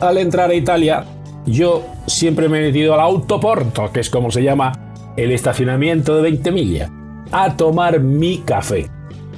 al 0.00 0.18
entrar 0.18 0.50
a 0.50 0.54
Italia, 0.54 1.04
yo 1.46 1.84
siempre 2.06 2.48
me 2.48 2.58
he 2.58 2.62
metido 2.62 2.94
al 2.94 3.00
autoporto, 3.00 3.90
que 3.92 4.00
es 4.00 4.10
como 4.10 4.30
se 4.30 4.42
llama 4.42 4.72
el 5.16 5.32
estacionamiento 5.32 6.16
de 6.16 6.22
20 6.22 6.52
miglia, 6.52 6.90
a 7.32 7.56
tomar 7.56 8.00
mi 8.00 8.38
café. 8.38 8.88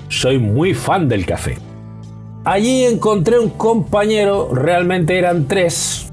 Soy 0.08 0.38
muy 0.38 0.74
fan 0.74 1.08
del 1.08 1.26
café. 1.26 1.58
Allí 2.50 2.86
encontré 2.86 3.38
un 3.38 3.50
compañero, 3.50 4.48
realmente 4.54 5.18
eran 5.18 5.48
tres, 5.48 6.10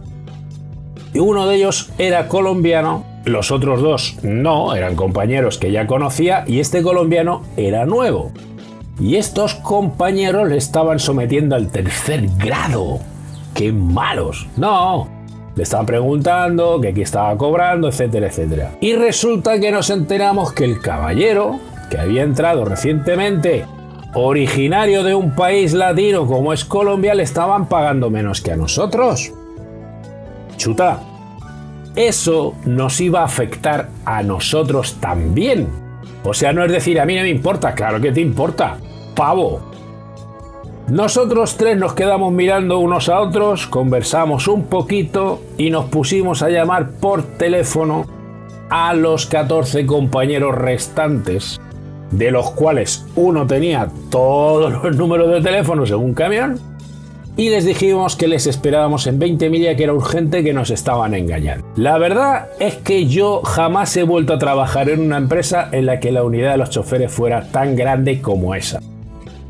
y 1.14 1.20
uno 1.20 1.48
de 1.48 1.56
ellos 1.56 1.94
era 1.98 2.28
colombiano, 2.28 3.06
los 3.24 3.52
otros 3.52 3.82
dos 3.82 4.18
no, 4.22 4.76
eran 4.76 4.98
compañeros 4.98 5.58
que 5.58 5.72
ya 5.72 5.88
conocía, 5.88 6.44
y 6.46 6.60
este 6.60 6.84
colombiano 6.84 7.44
era 7.56 7.86
nuevo. 7.86 8.34
Y 9.00 9.16
estos 9.16 9.56
compañeros 9.56 10.50
le 10.50 10.58
estaban 10.58 11.00
sometiendo 11.00 11.56
al 11.56 11.72
tercer 11.72 12.28
grado. 12.38 13.00
¡Qué 13.54 13.72
malos! 13.72 14.46
No, 14.58 15.08
le 15.56 15.64
estaban 15.64 15.86
preguntando 15.86 16.82
que 16.82 16.94
qué 16.94 17.04
estaba 17.04 17.38
cobrando, 17.38 17.88
etcétera, 17.88 18.28
etcétera. 18.28 18.72
Y 18.82 18.94
resulta 18.96 19.58
que 19.62 19.72
nos 19.72 19.90
enteramos 19.90 20.52
que 20.52 20.66
el 20.66 20.82
caballero, 20.82 21.62
que 21.90 21.98
había 21.98 22.24
entrado 22.24 22.66
recientemente 22.66 23.64
originario 24.16 25.04
de 25.04 25.14
un 25.14 25.36
país 25.36 25.74
latino 25.74 26.26
como 26.26 26.54
es 26.54 26.64
Colombia, 26.64 27.14
le 27.14 27.24
estaban 27.24 27.68
pagando 27.68 28.10
menos 28.10 28.42
que 28.42 28.54
a 28.54 28.56
nosotros. 28.56 29.32
Chuta, 30.56 31.02
eso 31.96 32.56
nos 32.66 33.00
iba 33.02 33.22
a 33.22 33.26
afectar 33.26 33.90
a 34.06 34.24
nosotros 34.24 34.96
también. 35.02 35.68
O 36.24 36.34
sea, 36.34 36.54
no 36.54 36.64
es 36.64 36.72
decir, 36.72 37.00
a 37.00 37.06
mí 37.06 37.16
no 37.16 37.22
me 37.22 37.30
importa, 37.30 37.76
claro 37.76 38.00
que 38.00 38.14
te 38.14 38.22
importa, 38.22 38.78
pavo. 39.16 39.60
Nosotros 40.88 41.58
tres 41.58 41.78
nos 41.78 41.94
quedamos 41.94 42.32
mirando 42.32 42.80
unos 42.80 43.10
a 43.10 43.20
otros, 43.20 43.68
conversamos 43.68 44.48
un 44.48 44.64
poquito 44.64 45.42
y 45.58 45.72
nos 45.72 45.86
pusimos 45.86 46.42
a 46.42 46.50
llamar 46.50 46.92
por 46.92 47.24
teléfono 47.24 48.06
a 48.70 48.94
los 48.94 49.26
14 49.26 49.86
compañeros 49.86 50.56
restantes 50.56 51.60
de 52.12 52.32
los 52.32 52.52
cuales 52.52 53.06
uno 53.16 53.46
tenía 53.48 53.90
todos 54.10 54.84
los 54.84 54.96
números 54.96 55.32
de 55.32 55.42
teléfono 55.42 55.86
según 55.86 56.14
camión, 56.14 56.60
y 57.38 57.50
les 57.50 57.66
dijimos 57.66 58.16
que 58.16 58.30
les 58.30 58.48
esperábamos 58.48 59.08
en 59.08 59.20
20 59.20 59.50
millas 59.50 59.76
que 59.76 59.84
era 59.84 59.94
urgente 59.94 60.44
que 60.44 60.54
nos 60.54 60.70
estaban 60.70 61.14
engañando. 61.14 61.66
La 61.76 61.98
verdad 61.98 62.48
es 62.60 62.76
que 62.76 63.08
yo 63.08 63.42
jamás 63.44 63.96
he 63.98 64.04
vuelto 64.04 64.34
a 64.34 64.40
trabajar 64.40 64.90
en 64.90 65.02
una 65.02 65.18
empresa 65.18 65.68
en 65.72 65.86
la 65.86 66.00
que 66.00 66.14
la 66.14 66.24
unidad 66.24 66.52
de 66.52 66.58
los 66.58 66.70
choferes 66.70 67.12
fuera 67.12 67.52
tan 67.52 67.76
grande 67.76 68.22
como 68.22 68.56
esa. 68.56 68.80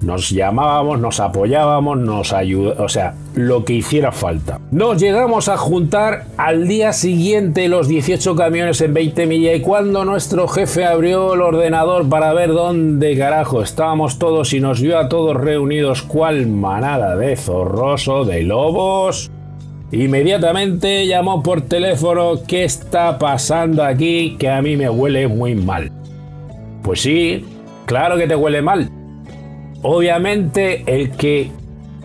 Nos 0.02 0.30
llamábamos, 0.30 1.00
nos 1.00 1.20
apoyábamos, 1.20 1.98
nos 1.98 2.34
ayudábamos, 2.34 2.86
o 2.86 2.90
sea, 2.90 3.16
lo 3.34 3.64
que 3.66 3.74
hiciera 3.74 4.12
falta. 4.12 4.60
Nos 4.72 5.02
llegamos 5.02 5.50
a 5.50 5.58
juntar 5.58 6.26
al 6.38 6.68
día 6.68 6.94
siguiente 6.94 7.68
los 7.68 7.88
18 7.88 8.36
camiones 8.36 8.82
en 8.82 8.94
20 8.94 9.26
millas 9.26 9.56
y 9.56 9.62
cuando 9.62 10.06
nuestro 10.06 10.48
jefe 10.48 10.86
abrió 10.86 11.34
el 11.34 11.42
ordenador 11.42 12.08
para 12.08 12.34
ver 12.34 12.52
dónde 12.52 13.18
carajo 13.18 13.62
estábamos 13.62 14.20
todos 14.20 14.54
y 14.54 14.60
nos 14.60 14.82
vio 14.82 15.00
a 15.00 15.10
todos 15.10 15.36
reunidos 15.36 16.02
cual 16.02 16.46
manada 16.48 17.16
de 17.16 17.36
zorroso, 17.36 18.26
de 18.26 18.44
lobos, 18.44 19.32
inmediatamente 19.92 21.08
llamó 21.08 21.42
por 21.42 21.62
teléfono 21.62 22.44
¿qué 22.48 22.66
está 22.66 23.18
pasando 23.18 23.84
aquí? 23.84 24.36
Que 24.38 24.50
a 24.50 24.62
mí 24.62 24.76
me 24.76 24.90
huele 24.90 25.28
muy 25.28 25.56
mal. 25.56 25.92
Pues 26.84 27.02
sí, 27.02 27.44
claro 27.86 28.18
que 28.18 28.28
te 28.28 28.36
huele 28.36 28.62
mal 28.62 28.92
Obviamente 29.88 30.84
el 30.88 31.12
que, 31.12 31.52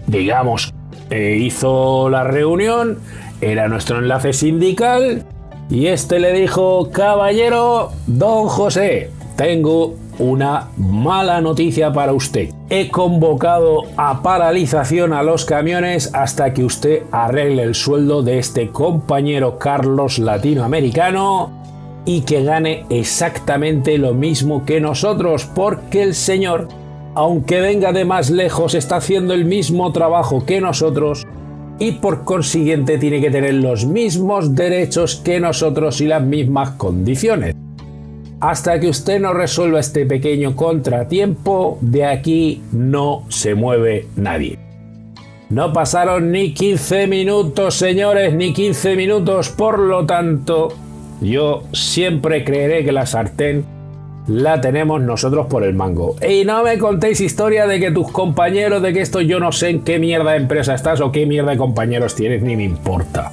digamos, 0.06 0.74
eh, 1.08 1.38
hizo 1.40 2.10
la 2.10 2.24
reunión 2.24 2.98
era 3.40 3.68
nuestro 3.68 4.00
enlace 4.00 4.34
sindical 4.34 5.24
y 5.70 5.86
este 5.86 6.18
le 6.18 6.34
dijo, 6.34 6.90
caballero, 6.92 7.92
don 8.06 8.48
José, 8.48 9.08
tengo 9.34 9.94
una 10.18 10.68
mala 10.76 11.40
noticia 11.40 11.90
para 11.90 12.12
usted. 12.12 12.50
He 12.68 12.90
convocado 12.90 13.84
a 13.96 14.22
paralización 14.22 15.14
a 15.14 15.22
los 15.22 15.46
camiones 15.46 16.10
hasta 16.12 16.52
que 16.52 16.64
usted 16.64 17.04
arregle 17.12 17.62
el 17.62 17.74
sueldo 17.74 18.22
de 18.22 18.40
este 18.40 18.68
compañero 18.68 19.58
Carlos 19.58 20.18
latinoamericano 20.18 21.50
y 22.04 22.20
que 22.22 22.44
gane 22.44 22.84
exactamente 22.90 23.96
lo 23.96 24.12
mismo 24.12 24.66
que 24.66 24.82
nosotros, 24.82 25.46
porque 25.46 26.02
el 26.02 26.14
señor 26.14 26.68
aunque 27.14 27.60
venga 27.60 27.92
de 27.92 28.04
más 28.04 28.30
lejos, 28.30 28.74
está 28.74 28.96
haciendo 28.96 29.34
el 29.34 29.44
mismo 29.44 29.92
trabajo 29.92 30.44
que 30.46 30.60
nosotros 30.60 31.26
y 31.78 31.92
por 31.92 32.24
consiguiente 32.24 32.98
tiene 32.98 33.20
que 33.20 33.30
tener 33.30 33.54
los 33.54 33.86
mismos 33.86 34.54
derechos 34.54 35.16
que 35.16 35.40
nosotros 35.40 36.00
y 36.00 36.06
las 36.06 36.22
mismas 36.22 36.72
condiciones. 36.72 37.54
Hasta 38.40 38.78
que 38.80 38.88
usted 38.88 39.20
no 39.20 39.34
resuelva 39.34 39.80
este 39.80 40.06
pequeño 40.06 40.56
contratiempo, 40.56 41.78
de 41.80 42.06
aquí 42.06 42.62
no 42.72 43.24
se 43.28 43.54
mueve 43.54 44.06
nadie. 44.16 44.58
No 45.50 45.72
pasaron 45.72 46.30
ni 46.30 46.54
15 46.54 47.06
minutos, 47.06 47.74
señores, 47.74 48.34
ni 48.34 48.52
15 48.52 48.94
minutos, 48.94 49.48
por 49.48 49.78
lo 49.78 50.06
tanto, 50.06 50.68
yo 51.20 51.64
siempre 51.72 52.44
creeré 52.44 52.84
que 52.84 52.92
la 52.92 53.04
sartén 53.04 53.64
la 54.26 54.60
tenemos 54.60 55.00
nosotros 55.00 55.46
por 55.46 55.64
el 55.64 55.74
mango. 55.74 56.16
Y 56.26 56.44
no 56.44 56.62
me 56.62 56.78
contéis 56.78 57.20
historia 57.20 57.66
de 57.66 57.80
que 57.80 57.90
tus 57.90 58.10
compañeros, 58.10 58.82
de 58.82 58.92
que 58.92 59.00
esto 59.00 59.20
yo 59.20 59.40
no 59.40 59.52
sé 59.52 59.70
en 59.70 59.82
qué 59.82 59.98
mierda 59.98 60.32
de 60.32 60.38
empresa 60.38 60.74
estás 60.74 61.00
o 61.00 61.10
qué 61.10 61.26
mierda 61.26 61.52
de 61.52 61.56
compañeros 61.56 62.14
tienes, 62.14 62.42
ni 62.42 62.56
me 62.56 62.64
importa. 62.64 63.32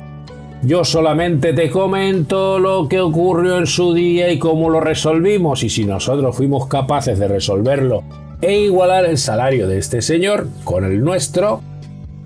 Yo 0.63 0.83
solamente 0.83 1.53
te 1.53 1.69
comento 1.69 2.57
lo 2.57 2.87
que 2.87 2.99
ocurrió 2.99 3.59
en 3.59 3.67
su 3.67 3.93
día 3.93 4.31
y 4.31 4.39
cómo 4.39 4.69
lo 4.69 4.79
resolvimos 4.79 5.63
y 5.63 5.69
si 5.69 5.85
nosotros 5.85 6.35
fuimos 6.35 6.65
capaces 6.65 7.19
de 7.19 7.27
resolverlo 7.27 8.03
e 8.41 8.61
igualar 8.61 9.05
el 9.05 9.19
salario 9.19 9.67
de 9.67 9.77
este 9.77 10.01
señor 10.01 10.47
con 10.63 10.83
el 10.83 11.03
nuestro, 11.03 11.61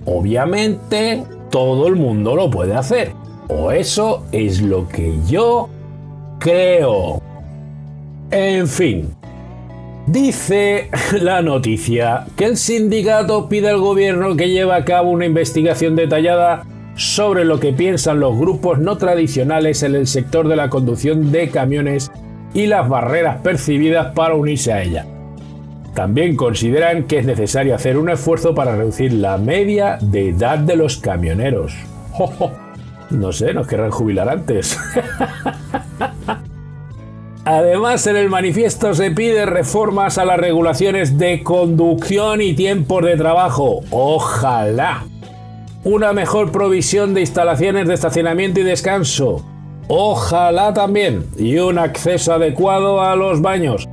obviamente 0.06 1.24
todo 1.50 1.88
el 1.88 1.96
mundo 1.96 2.36
lo 2.36 2.50
puede 2.50 2.74
hacer. 2.74 3.14
O 3.50 3.72
eso 3.72 4.24
es 4.32 4.62
lo 4.62 4.88
que 4.88 5.14
yo 5.28 5.68
creo. 6.40 7.22
En 8.32 8.66
fin, 8.68 9.14
dice 10.08 10.90
la 11.22 11.42
noticia 11.42 12.26
que 12.38 12.46
el 12.46 12.56
sindicato 12.56 13.50
pide 13.50 13.70
al 13.70 13.80
gobierno 13.80 14.38
que 14.38 14.50
lleve 14.50 14.74
a 14.74 14.86
cabo 14.86 15.12
una 15.12 15.26
investigación 15.26 15.98
detallada 15.98 16.64
sobre 16.96 17.44
lo 17.44 17.60
que 17.60 17.74
piensan 17.74 18.22
los 18.22 18.38
grupos 18.38 18.80
no 18.80 18.98
tradicionales 18.98 19.84
en 19.84 19.96
el 19.96 20.08
sector 20.08 20.48
de 20.48 20.56
la 20.56 20.70
conducción 20.70 21.34
de 21.34 21.50
camiones 21.50 22.10
y 22.54 22.68
las 22.68 22.88
barreras 22.88 23.42
percibidas 23.42 24.14
para 24.14 24.36
unirse 24.36 24.72
a 24.72 24.82
ella. 24.82 25.06
También 25.94 26.38
consideran 26.38 27.04
que 27.04 27.20
es 27.20 27.26
necesario 27.26 27.76
hacer 27.76 27.98
un 27.98 28.10
esfuerzo 28.10 28.56
para 28.56 28.78
reducir 28.78 29.12
la 29.12 29.38
media 29.38 29.98
de 30.00 30.30
edad 30.30 30.58
de 30.58 30.78
los 30.78 30.98
camioneros. 30.98 31.74
No 33.12 33.34
sé, 33.34 33.54
nos 33.54 33.68
querrán 33.68 33.92
jubilar 33.92 34.30
antes. 34.30 34.80
Además, 37.52 38.08
en 38.08 38.16
el 38.16 38.30
manifiesto 38.30 38.94
se 38.94 39.12
pide 39.12 39.46
reformas 39.46 40.18
a 40.18 40.24
las 40.24 40.38
regulaciones 40.38 41.18
de 41.18 41.44
conducción 41.44 42.42
y 42.42 42.54
tiempos 42.54 43.04
de 43.04 43.18
trabajo. 43.18 43.82
Ojalá. 43.90 45.04
Una 45.84 46.14
mejor 46.14 46.54
provisión 46.54 47.14
de 47.14 47.20
instalaciones 47.20 47.90
de 47.90 47.94
estacionamiento 47.94 48.62
y 48.62 48.64
descanso. 48.64 49.46
Ojalá 49.90 50.74
también. 50.74 51.26
Y 51.38 51.58
un 51.58 51.78
acceso 51.78 52.32
adecuado 52.32 53.02
a 53.02 53.18
los 53.18 53.42
baños. 53.42 53.86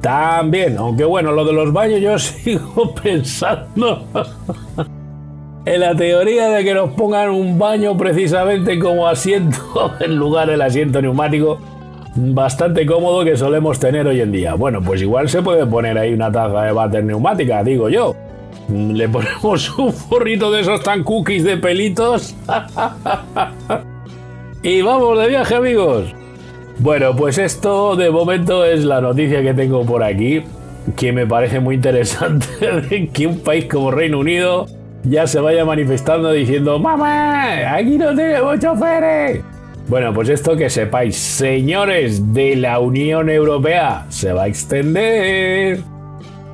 También. 0.00 0.76
Aunque 0.76 1.04
bueno, 1.04 1.30
lo 1.30 1.44
de 1.44 1.52
los 1.52 1.72
baños 1.72 2.00
yo 2.00 2.18
sigo 2.18 2.96
pensando 2.96 4.08
en 5.66 5.80
la 5.80 5.94
teoría 5.94 6.48
de 6.48 6.64
que 6.64 6.74
nos 6.74 6.90
pongan 6.94 7.30
un 7.30 7.60
baño 7.60 7.96
precisamente 7.96 8.76
como 8.80 9.06
asiento 9.06 9.92
en 10.00 10.16
lugar 10.16 10.48
del 10.48 10.62
asiento 10.62 11.00
neumático 11.00 11.60
bastante 12.16 12.86
cómodo 12.86 13.24
que 13.24 13.36
solemos 13.36 13.78
tener 13.78 14.06
hoy 14.06 14.20
en 14.20 14.32
día. 14.32 14.54
Bueno, 14.54 14.80
pues 14.82 15.02
igual 15.02 15.28
se 15.28 15.42
puede 15.42 15.66
poner 15.66 15.98
ahí 15.98 16.12
una 16.12 16.30
taza 16.30 16.62
de 16.62 16.72
váter 16.72 17.04
neumática, 17.04 17.62
digo 17.62 17.88
yo. 17.88 18.14
Le 18.68 19.08
ponemos 19.08 19.70
un 19.78 19.92
forrito 19.92 20.50
de 20.50 20.60
esos 20.60 20.82
tan 20.82 21.02
cookies 21.02 21.44
de 21.44 21.56
pelitos. 21.56 22.34
y 24.62 24.82
vamos 24.82 25.18
de 25.18 25.28
viaje, 25.28 25.54
amigos. 25.54 26.14
Bueno, 26.78 27.14
pues 27.14 27.38
esto 27.38 27.96
de 27.96 28.10
momento 28.10 28.64
es 28.64 28.84
la 28.84 29.00
noticia 29.00 29.42
que 29.42 29.54
tengo 29.54 29.84
por 29.84 30.02
aquí, 30.02 30.42
que 30.96 31.12
me 31.12 31.26
parece 31.26 31.60
muy 31.60 31.76
interesante 31.76 33.10
que 33.12 33.26
un 33.26 33.40
país 33.40 33.66
como 33.66 33.90
Reino 33.90 34.18
Unido 34.18 34.66
ya 35.04 35.26
se 35.26 35.38
vaya 35.38 35.64
manifestando 35.64 36.32
diciendo, 36.32 36.78
¡Mamá! 36.78 37.74
¡Aquí 37.74 37.98
no 37.98 38.14
tenemos 38.14 38.58
choferes! 38.58 39.53
Bueno, 39.86 40.14
pues 40.14 40.30
esto 40.30 40.56
que 40.56 40.70
sepáis, 40.70 41.14
señores 41.16 42.32
de 42.32 42.56
la 42.56 42.78
Unión 42.78 43.28
Europea, 43.28 44.06
se 44.08 44.32
va 44.32 44.44
a 44.44 44.46
extender. 44.46 45.80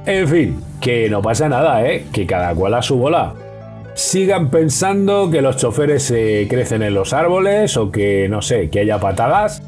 En 0.05 0.29
fin, 0.29 0.61
que 0.81 1.09
no 1.09 1.23
pasa 1.23 1.49
nada, 1.49 1.87
¿eh? 1.87 2.07
Que 2.13 2.27
cada 2.27 2.55
cual 2.55 2.75
a 2.75 2.83
su 2.83 2.97
bola. 2.97 3.35
Sigan 3.95 4.51
pensando 4.51 5.31
que 5.31 5.43
los 5.43 5.59
choferes 5.59 6.03
se 6.03 6.49
crecen 6.49 6.83
en 6.83 6.95
los 6.95 7.13
árboles 7.13 7.77
o 7.77 7.93
que, 7.93 8.29
no 8.29 8.43
sé, 8.43 8.69
que 8.69 8.81
haya 8.81 8.99
patadas, 8.99 9.63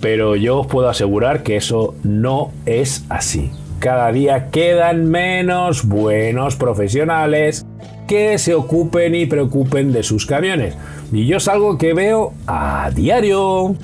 pero 0.00 0.34
yo 0.34 0.60
os 0.60 0.66
puedo 0.66 0.88
asegurar 0.88 1.44
que 1.44 1.56
eso 1.56 1.94
no 2.02 2.50
es 2.66 3.04
así. 3.10 3.52
Cada 3.78 4.10
día 4.10 4.50
quedan 4.50 5.08
menos 5.08 5.86
buenos 5.86 6.56
profesionales 6.56 7.64
que 8.08 8.38
se 8.38 8.54
ocupen 8.54 9.14
y 9.14 9.26
preocupen 9.26 9.92
de 9.92 10.02
sus 10.02 10.26
camiones. 10.26 10.74
Y 11.12 11.26
yo 11.26 11.36
es 11.36 11.46
algo 11.46 11.78
que 11.78 11.94
veo 11.94 12.32
a 12.48 12.90
diario 12.92 13.76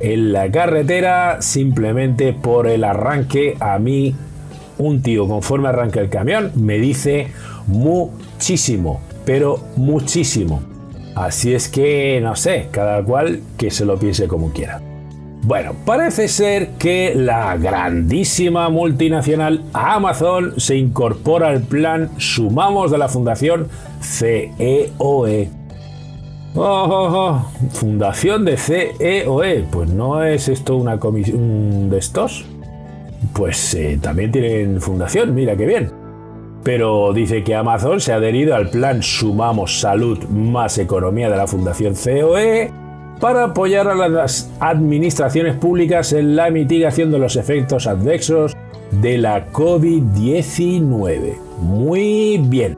en 0.00 0.32
la 0.32 0.50
carretera 0.50 1.40
simplemente 1.40 2.34
por 2.34 2.66
el 2.66 2.84
arranque. 2.84 3.56
A 3.60 3.78
mí, 3.78 4.14
un 4.76 5.00
tío 5.00 5.26
conforme 5.26 5.68
arranca 5.68 6.00
el 6.00 6.10
camión 6.10 6.52
me 6.56 6.78
dice 6.78 7.28
muchísimo, 7.66 9.00
pero 9.24 9.64
muchísimo. 9.76 10.62
Así 11.14 11.54
es 11.54 11.68
que, 11.68 12.20
no 12.22 12.36
sé, 12.36 12.68
cada 12.70 13.02
cual 13.02 13.40
que 13.56 13.70
se 13.70 13.84
lo 13.84 13.98
piense 13.98 14.28
como 14.28 14.52
quiera. 14.52 14.89
Bueno, 15.50 15.74
parece 15.84 16.28
ser 16.28 16.68
que 16.78 17.12
la 17.12 17.56
grandísima 17.56 18.68
multinacional 18.68 19.64
Amazon 19.72 20.54
se 20.60 20.76
incorpora 20.76 21.48
al 21.48 21.62
plan 21.62 22.08
Sumamos 22.18 22.92
de 22.92 22.98
la 22.98 23.08
Fundación 23.08 23.66
CEOE. 24.00 25.50
Oh, 26.54 26.62
oh, 26.62 27.08
oh. 27.12 27.46
Fundación 27.72 28.44
de 28.44 28.56
CEOE. 28.56 29.64
Pues 29.72 29.90
no 29.90 30.22
es 30.22 30.46
esto 30.46 30.76
una 30.76 31.00
comisión 31.00 31.90
de 31.90 31.98
estos. 31.98 32.44
Pues 33.32 33.74
eh, 33.74 33.98
también 34.00 34.30
tienen 34.30 34.80
fundación, 34.80 35.34
mira 35.34 35.56
qué 35.56 35.66
bien. 35.66 35.90
Pero 36.62 37.12
dice 37.12 37.42
que 37.42 37.56
Amazon 37.56 38.00
se 38.00 38.12
ha 38.12 38.16
adherido 38.16 38.54
al 38.54 38.70
plan 38.70 39.02
Sumamos 39.02 39.80
Salud 39.80 40.16
más 40.28 40.78
Economía 40.78 41.28
de 41.28 41.36
la 41.36 41.48
Fundación 41.48 41.94
COE 41.94 42.70
para 43.20 43.44
apoyar 43.44 43.86
a 43.86 43.94
las 43.94 44.50
administraciones 44.60 45.54
públicas 45.56 46.12
en 46.12 46.34
la 46.36 46.50
mitigación 46.50 47.10
de 47.12 47.18
los 47.18 47.36
efectos 47.36 47.86
adversos 47.86 48.56
de 49.02 49.18
la 49.18 49.52
COVID-19. 49.52 51.36
Muy 51.60 52.38
bien. 52.42 52.76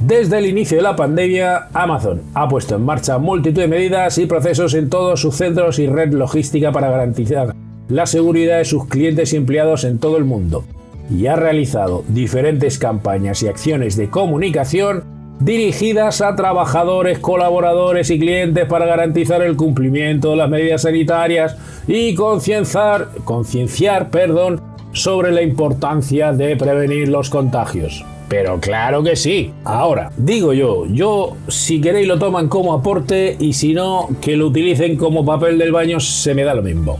Desde 0.00 0.38
el 0.38 0.46
inicio 0.46 0.76
de 0.76 0.82
la 0.82 0.96
pandemia, 0.96 1.68
Amazon 1.72 2.22
ha 2.34 2.48
puesto 2.48 2.74
en 2.74 2.82
marcha 2.82 3.18
multitud 3.18 3.60
de 3.60 3.68
medidas 3.68 4.18
y 4.18 4.26
procesos 4.26 4.74
en 4.74 4.90
todos 4.90 5.20
sus 5.20 5.36
centros 5.36 5.78
y 5.78 5.86
red 5.86 6.12
logística 6.12 6.72
para 6.72 6.90
garantizar 6.90 7.54
la 7.88 8.06
seguridad 8.06 8.58
de 8.58 8.64
sus 8.64 8.86
clientes 8.86 9.32
y 9.32 9.36
empleados 9.36 9.84
en 9.84 9.98
todo 9.98 10.16
el 10.16 10.24
mundo, 10.24 10.64
y 11.10 11.26
ha 11.26 11.36
realizado 11.36 12.04
diferentes 12.08 12.78
campañas 12.78 13.42
y 13.42 13.48
acciones 13.48 13.96
de 13.96 14.08
comunicación 14.08 15.21
dirigidas 15.44 16.20
a 16.20 16.36
trabajadores, 16.36 17.18
colaboradores 17.18 18.10
y 18.10 18.18
clientes 18.18 18.66
para 18.66 18.86
garantizar 18.86 19.42
el 19.42 19.56
cumplimiento 19.56 20.30
de 20.30 20.36
las 20.36 20.48
medidas 20.48 20.82
sanitarias 20.82 21.56
y 21.86 22.14
concienciar, 22.14 23.08
concienciar 23.24 24.10
perdón, 24.10 24.60
sobre 24.92 25.32
la 25.32 25.42
importancia 25.42 26.32
de 26.32 26.56
prevenir 26.56 27.08
los 27.08 27.30
contagios. 27.30 28.04
Pero 28.28 28.60
claro 28.60 29.02
que 29.02 29.16
sí. 29.16 29.52
Ahora, 29.64 30.10
digo 30.16 30.52
yo, 30.52 30.86
yo 30.86 31.36
si 31.48 31.80
queréis 31.80 32.06
lo 32.06 32.18
toman 32.18 32.48
como 32.48 32.72
aporte 32.72 33.36
y 33.38 33.52
si 33.52 33.74
no, 33.74 34.08
que 34.20 34.36
lo 34.36 34.46
utilicen 34.46 34.96
como 34.96 35.24
papel 35.24 35.58
del 35.58 35.72
baño, 35.72 35.98
se 35.98 36.34
me 36.34 36.44
da 36.44 36.54
lo 36.54 36.62
mismo. 36.62 36.98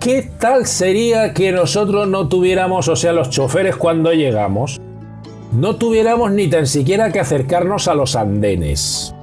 ¿Qué 0.00 0.28
tal 0.38 0.66
sería 0.66 1.32
que 1.32 1.52
nosotros 1.52 2.08
no 2.08 2.28
tuviéramos, 2.28 2.88
o 2.88 2.96
sea, 2.96 3.12
los 3.12 3.30
choferes 3.30 3.76
cuando 3.76 4.12
llegamos, 4.12 4.80
no 5.54 5.76
tuviéramos 5.76 6.32
ni 6.32 6.48
tan 6.48 6.66
siquiera 6.66 7.12
que 7.12 7.20
acercarnos 7.20 7.88
a 7.88 7.94
los 7.94 8.16
andenes. 8.16 9.14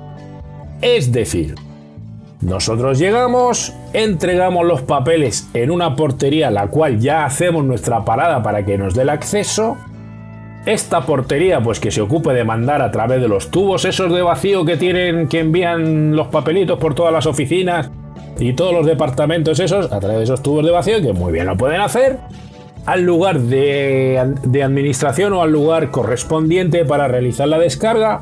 Es 0.81 1.11
decir, 1.11 1.55
nosotros 2.41 2.97
llegamos, 2.97 3.73
entregamos 3.93 4.65
los 4.65 4.81
papeles 4.81 5.49
en 5.53 5.69
una 5.69 5.95
portería 5.95 6.49
la 6.49 6.67
cual 6.67 6.99
ya 6.99 7.25
hacemos 7.25 7.65
nuestra 7.65 8.05
parada 8.05 8.41
para 8.41 8.65
que 8.65 8.77
nos 8.77 8.95
dé 8.95 9.03
el 9.03 9.09
acceso. 9.09 9.77
Esta 10.65 11.01
portería, 11.01 11.59
pues 11.61 11.79
que 11.79 11.91
se 11.91 12.01
ocupe 12.01 12.33
de 12.33 12.43
mandar 12.43 12.81
a 12.81 12.91
través 12.91 13.19
de 13.21 13.27
los 13.27 13.51
tubos 13.51 13.83
esos 13.83 14.13
de 14.13 14.21
vacío 14.21 14.63
que 14.63 14.77
tienen, 14.77 15.27
que 15.27 15.39
envían 15.39 16.15
los 16.15 16.27
papelitos 16.27 16.79
por 16.79 16.95
todas 16.95 17.11
las 17.11 17.25
oficinas 17.25 17.89
y 18.39 18.53
todos 18.53 18.73
los 18.73 18.85
departamentos 18.85 19.59
esos, 19.59 19.91
a 19.91 19.99
través 19.99 20.19
de 20.19 20.23
esos 20.23 20.41
tubos 20.41 20.65
de 20.65 20.71
vacío, 20.71 21.01
que 21.01 21.13
muy 21.13 21.31
bien 21.31 21.47
lo 21.47 21.57
pueden 21.57 21.81
hacer 21.81 22.19
al 22.85 23.03
lugar 23.03 23.39
de, 23.39 24.19
administración 24.63 25.33
o 25.33 25.41
al 25.41 25.51
lugar 25.51 25.91
correspondiente 25.91 26.85
para 26.85 27.07
realizar 27.07 27.47
la 27.47 27.59
descarga. 27.59 28.21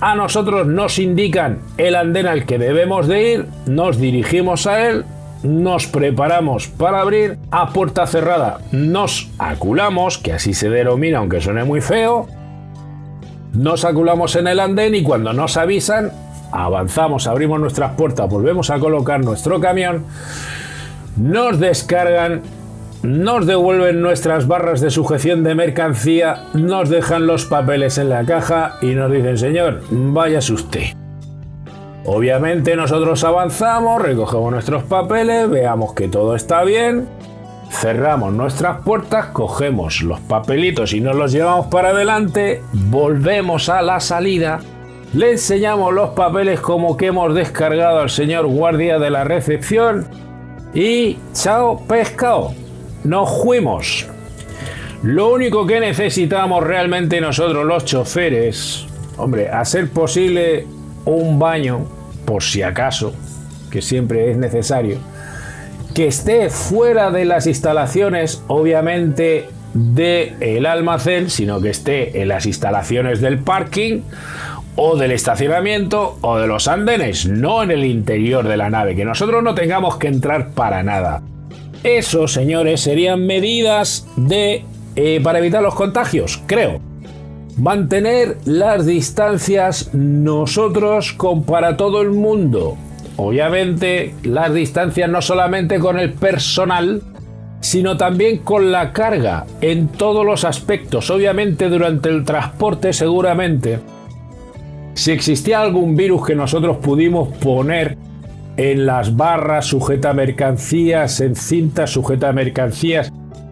A 0.00 0.14
nosotros 0.14 0.66
nos 0.66 0.98
indican 0.98 1.58
el 1.76 1.96
andén 1.96 2.26
al 2.26 2.46
que 2.46 2.58
debemos 2.58 3.08
de 3.08 3.32
ir, 3.32 3.46
nos 3.66 3.98
dirigimos 3.98 4.66
a 4.68 4.88
él, 4.88 5.04
nos 5.42 5.86
preparamos 5.86 6.68
para 6.68 7.00
abrir, 7.00 7.38
a 7.50 7.72
puerta 7.72 8.06
cerrada 8.06 8.58
nos 8.70 9.28
aculamos, 9.38 10.18
que 10.18 10.32
así 10.32 10.54
se 10.54 10.70
denomina 10.70 11.18
aunque 11.18 11.40
suene 11.40 11.64
muy 11.64 11.80
feo, 11.80 12.28
nos 13.52 13.84
aculamos 13.84 14.36
en 14.36 14.46
el 14.46 14.60
andén 14.60 14.94
y 14.94 15.02
cuando 15.02 15.32
nos 15.32 15.56
avisan, 15.56 16.12
avanzamos, 16.52 17.26
abrimos 17.26 17.58
nuestras 17.58 17.92
puertas, 17.96 18.28
volvemos 18.30 18.70
a 18.70 18.78
colocar 18.78 19.18
nuestro 19.24 19.58
camión, 19.58 20.04
nos 21.16 21.58
descargan 21.58 22.42
nos 23.02 23.46
devuelven 23.46 24.00
nuestras 24.00 24.46
barras 24.46 24.80
de 24.80 24.90
sujeción 24.90 25.44
de 25.44 25.54
mercancía, 25.54 26.44
nos 26.54 26.88
dejan 26.90 27.26
los 27.26 27.44
papeles 27.44 27.98
en 27.98 28.08
la 28.08 28.24
caja 28.24 28.78
y 28.82 28.94
nos 28.94 29.12
dicen, 29.12 29.38
señor, 29.38 29.80
váyase 29.90 30.52
usted. 30.52 30.82
Obviamente 32.04 32.74
nosotros 32.74 33.22
avanzamos, 33.22 34.02
recogemos 34.02 34.50
nuestros 34.50 34.82
papeles, 34.84 35.48
veamos 35.48 35.94
que 35.94 36.08
todo 36.08 36.34
está 36.34 36.64
bien, 36.64 37.08
cerramos 37.70 38.32
nuestras 38.32 38.82
puertas, 38.82 39.26
cogemos 39.26 40.02
los 40.02 40.18
papelitos 40.20 40.92
y 40.92 41.00
nos 41.00 41.14
los 41.14 41.32
llevamos 41.32 41.66
para 41.66 41.90
adelante, 41.90 42.62
volvemos 42.72 43.68
a 43.68 43.82
la 43.82 44.00
salida, 44.00 44.60
le 45.12 45.32
enseñamos 45.32 45.92
los 45.92 46.10
papeles 46.10 46.60
como 46.60 46.96
que 46.96 47.06
hemos 47.06 47.34
descargado 47.34 48.00
al 48.00 48.10
señor 48.10 48.46
guardia 48.46 48.98
de 48.98 49.10
la 49.10 49.24
recepción 49.24 50.06
y 50.74 51.18
chao 51.32 51.78
pescado 51.86 52.52
nos 53.08 53.42
fuimos. 53.42 54.06
Lo 55.02 55.32
único 55.32 55.66
que 55.66 55.80
necesitamos 55.80 56.62
realmente 56.62 57.20
nosotros 57.20 57.64
los 57.64 57.84
choferes, 57.84 58.86
hombre, 59.16 59.48
hacer 59.48 59.88
posible 59.90 60.66
un 61.04 61.38
baño, 61.38 61.86
por 62.24 62.42
si 62.42 62.62
acaso, 62.62 63.14
que 63.70 63.80
siempre 63.80 64.30
es 64.30 64.36
necesario, 64.36 64.98
que 65.94 66.08
esté 66.08 66.50
fuera 66.50 67.10
de 67.10 67.24
las 67.24 67.46
instalaciones, 67.46 68.42
obviamente 68.48 69.48
del 69.72 70.66
almacén, 70.66 71.30
sino 71.30 71.60
que 71.60 71.70
esté 71.70 72.20
en 72.20 72.28
las 72.28 72.46
instalaciones 72.46 73.20
del 73.20 73.38
parking 73.38 74.02
o 74.76 74.96
del 74.96 75.12
estacionamiento 75.12 76.18
o 76.20 76.38
de 76.38 76.46
los 76.46 76.68
andenes, 76.68 77.26
no 77.26 77.62
en 77.62 77.70
el 77.70 77.84
interior 77.84 78.46
de 78.46 78.56
la 78.56 78.68
nave, 78.68 78.94
que 78.94 79.04
nosotros 79.04 79.42
no 79.42 79.54
tengamos 79.54 79.96
que 79.96 80.08
entrar 80.08 80.50
para 80.50 80.82
nada. 80.82 81.22
Eso, 81.88 82.28
señores, 82.28 82.82
serían 82.82 83.26
medidas 83.26 84.06
de 84.14 84.62
eh, 84.94 85.20
para 85.24 85.38
evitar 85.38 85.62
los 85.62 85.74
contagios, 85.74 86.38
creo. 86.44 86.80
Mantener 87.56 88.36
las 88.44 88.84
distancias 88.84 89.94
nosotros 89.94 91.14
con 91.14 91.44
para 91.44 91.78
todo 91.78 92.02
el 92.02 92.10
mundo. 92.10 92.76
Obviamente 93.16 94.14
las 94.22 94.52
distancias 94.52 95.08
no 95.08 95.22
solamente 95.22 95.78
con 95.78 95.98
el 95.98 96.12
personal, 96.12 97.00
sino 97.60 97.96
también 97.96 98.40
con 98.40 98.70
la 98.70 98.92
carga 98.92 99.46
en 99.62 99.88
todos 99.88 100.26
los 100.26 100.44
aspectos. 100.44 101.08
Obviamente 101.08 101.70
durante 101.70 102.10
el 102.10 102.22
transporte 102.22 102.92
seguramente 102.92 103.78
si 104.92 105.12
existía 105.12 105.62
algún 105.62 105.96
virus 105.96 106.26
que 106.26 106.34
nosotros 106.34 106.76
pudimos 106.82 107.34
poner 107.38 107.96
en 108.58 108.84
las 108.86 109.16
barras 109.16 109.66
sujeta 109.66 110.12
mercancías, 110.12 111.20
en 111.20 111.36
cintas 111.36 111.90
sujeta 111.90 112.32
mercancías 112.32 113.10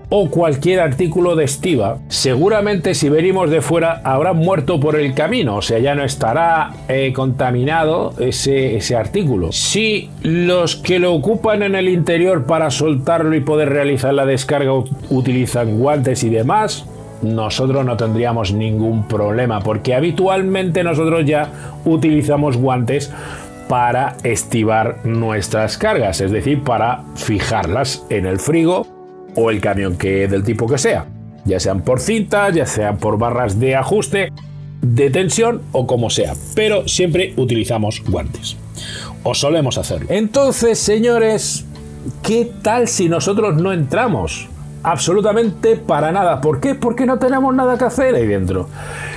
o 0.09 0.31
cualquier 0.31 0.81
artículo 0.81 1.35
de 1.35 1.45
estiva, 1.45 1.99
seguramente 2.09 2.95
si 2.95 3.09
venimos 3.09 3.51
de 3.51 3.61
fuera 3.61 4.03
habrá 4.05 4.33
muerto 4.35 4.79
por 4.79 4.97
el 4.97 5.14
camino, 5.14 5.57
o 5.57 5.62
sea, 5.62 5.79
ya 5.79 5.95
no 5.95 6.05
estará 6.05 6.71
eh, 6.88 7.12
contaminado 7.12 8.14
ese, 8.19 8.77
ese 8.77 8.95
artículo. 8.95 9.51
Si 9.51 10.11
los 10.23 10.77
que 10.77 11.01
lo 11.01 11.12
ocupan 11.12 11.62
en 11.62 11.75
el 11.75 11.88
interior 11.88 12.45
para 12.47 12.71
soltarlo 12.71 13.35
y 13.35 13.40
poder 13.40 13.71
realizar 13.71 14.14
la 14.14 14.27
descarga 14.27 14.73
utilizan 15.11 15.79
guantes 15.79 16.23
y 16.23 16.29
demás, 16.29 16.87
nosotros 17.23 17.85
no 17.85 17.97
tendríamos 17.97 18.53
ningún 18.53 19.09
problema, 19.09 19.61
porque 19.61 19.95
habitualmente 19.95 20.85
nosotros 20.85 21.25
ya 21.25 21.49
utilizamos 21.85 22.57
guantes 22.57 23.12
para 23.68 24.16
estivar 24.22 25.05
nuestras 25.05 25.76
cargas, 25.79 26.20
es 26.20 26.31
decir, 26.31 26.62
para 26.62 27.05
fijarlas 27.16 28.05
en 28.11 28.26
el 28.26 28.38
frigo 28.38 28.87
o 29.35 29.50
el 29.50 29.61
camión 29.61 29.96
que 29.96 30.29
del 30.29 30.44
tipo 30.44 30.66
que 30.66 30.79
sea, 30.79 31.07
ya 31.44 31.61
sean 31.61 31.83
por 31.83 32.00
cintas, 32.00 32.55
ya 32.55 32.66
sean 32.66 32.98
por 32.98 33.18
barras 33.18 33.59
de 33.59 33.76
ajuste, 33.76 34.33
de 34.83 35.11
tensión 35.11 35.62
o 35.72 35.87
como 35.87 36.11
sea, 36.11 36.35
pero 36.55 36.87
siempre 36.88 37.35
utilizamos 37.37 38.02
guantes. 38.07 38.57
O 39.22 39.35
solemos 39.35 39.79
hacerlo. 39.79 40.07
Entonces, 40.11 40.79
señores, 40.79 41.64
¿qué 42.22 42.50
tal 42.62 42.87
si 42.87 43.09
nosotros 43.09 43.61
no 43.61 43.72
entramos? 43.72 44.48
Absolutamente 44.87 45.75
para 45.75 46.12
nada. 46.12 46.40
¿Por 46.40 46.61
qué? 46.61 46.77
Porque 46.77 47.07
no 47.07 47.18
tenemos 47.18 47.53
nada 47.53 47.77
que 47.77 47.85
hacer 47.85 48.14
ahí 48.14 48.27
dentro. 48.27 48.68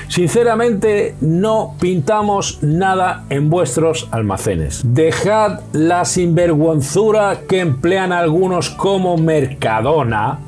Sinceramente, 0.08 1.14
no 1.22 1.76
pintamos 1.80 2.64
nada 2.64 3.26
en 3.30 3.52
vuestros 3.52 4.10
almacenes. 4.10 4.82
Dejad 4.84 5.60
la 5.72 6.06
sinvergüenzura 6.06 7.42
que 7.48 7.60
emplean 7.60 8.12
algunos 8.12 8.72
como 8.72 9.18
Mercadona. 9.18 10.40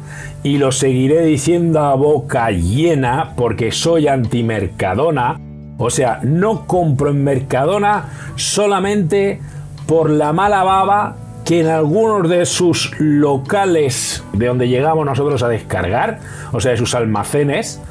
Y 0.42 0.58
lo 0.58 0.72
seguiré 0.72 1.24
diciendo 1.24 1.82
a 1.82 1.94
boca 1.94 2.50
llena 2.50 3.34
porque 3.38 3.72
soy 3.72 4.08
anti-Mercadona. 4.08 5.40
O 5.78 5.92
sea, 5.92 6.20
no 6.24 6.66
compro 6.66 7.12
en 7.12 7.24
Mercadona 7.24 8.06
solamente 8.38 9.40
por 9.86 10.10
la 10.10 10.34
mala 10.34 10.64
baba 10.64 11.16
que 11.52 11.60
en 11.60 11.68
algunos 11.68 12.30
de 12.30 12.46
sus 12.46 12.98
locales 12.98 14.24
de 14.32 14.46
donde 14.46 14.70
llegamos 14.70 15.06
nosotros 15.06 15.44
a 15.44 15.50
descargar, 15.50 16.20
o 16.54 16.62
sea, 16.62 16.72
de 16.72 16.78
sus 16.78 16.96
almacenes, 16.96 17.82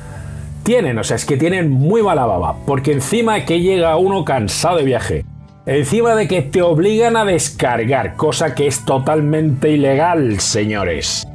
tienen, 0.62 0.98
o 0.98 1.04
sea, 1.04 1.16
es 1.16 1.26
que 1.26 1.36
tienen 1.36 1.70
muy 1.70 2.02
mala 2.02 2.24
baba, 2.24 2.56
porque 2.64 2.92
encima 2.92 3.44
que 3.44 3.60
llega 3.60 3.98
uno 3.98 4.24
cansado 4.24 4.78
de 4.78 4.84
viaje, 4.84 5.26
encima 5.66 6.14
de 6.14 6.26
que 6.26 6.40
te 6.40 6.62
obligan 6.62 7.18
a 7.18 7.26
descargar, 7.26 8.16
cosa 8.16 8.54
que 8.54 8.66
es 8.66 8.82
totalmente 8.86 9.70
ilegal, 9.70 10.40
señores. 10.40 11.28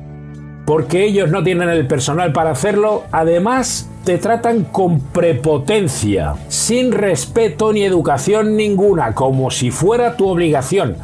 Porque 0.66 1.04
ellos 1.04 1.30
no 1.30 1.44
tienen 1.44 1.70
el 1.70 1.86
personal 1.86 2.34
para 2.34 2.50
hacerlo, 2.50 3.04
además 3.12 3.88
te 4.04 4.18
tratan 4.18 4.64
con 4.64 5.00
prepotencia, 5.00 6.34
sin 6.48 6.92
respeto 6.92 7.72
ni 7.72 7.84
educación 7.84 8.58
ninguna, 8.58 9.14
como 9.14 9.52
si 9.52 9.70
fuera 9.70 10.18
tu 10.18 10.28
obligación. 10.28 10.96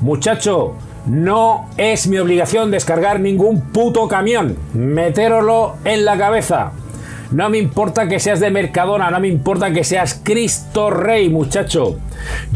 Muchacho, 0.00 0.74
no 1.06 1.68
es 1.76 2.06
mi 2.06 2.18
obligación 2.18 2.70
descargar 2.70 3.20
ningún 3.20 3.60
puto 3.60 4.08
camión. 4.08 4.56
Metéroslo 4.72 5.74
en 5.84 6.04
la 6.04 6.16
cabeza. 6.16 6.72
No 7.30 7.48
me 7.48 7.58
importa 7.58 8.08
que 8.08 8.18
seas 8.18 8.40
de 8.40 8.50
Mercadona, 8.50 9.10
no 9.10 9.20
me 9.20 9.28
importa 9.28 9.72
que 9.72 9.84
seas 9.84 10.20
Cristo 10.24 10.90
Rey, 10.90 11.28
muchacho. 11.28 11.98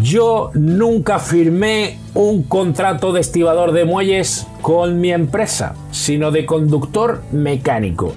Yo 0.03 0.51
nunca 0.55 1.21
firmé 1.21 1.99
un 2.15 2.43
contrato 2.43 3.13
de 3.13 3.21
estibador 3.21 3.73
de 3.73 3.85
muelles 3.85 4.49
con 4.63 5.01
mi 5.01 5.13
empresa, 5.13 5.75
sino 5.93 6.33
de 6.33 6.45
conductor 6.45 7.23
mecánico. 7.31 8.15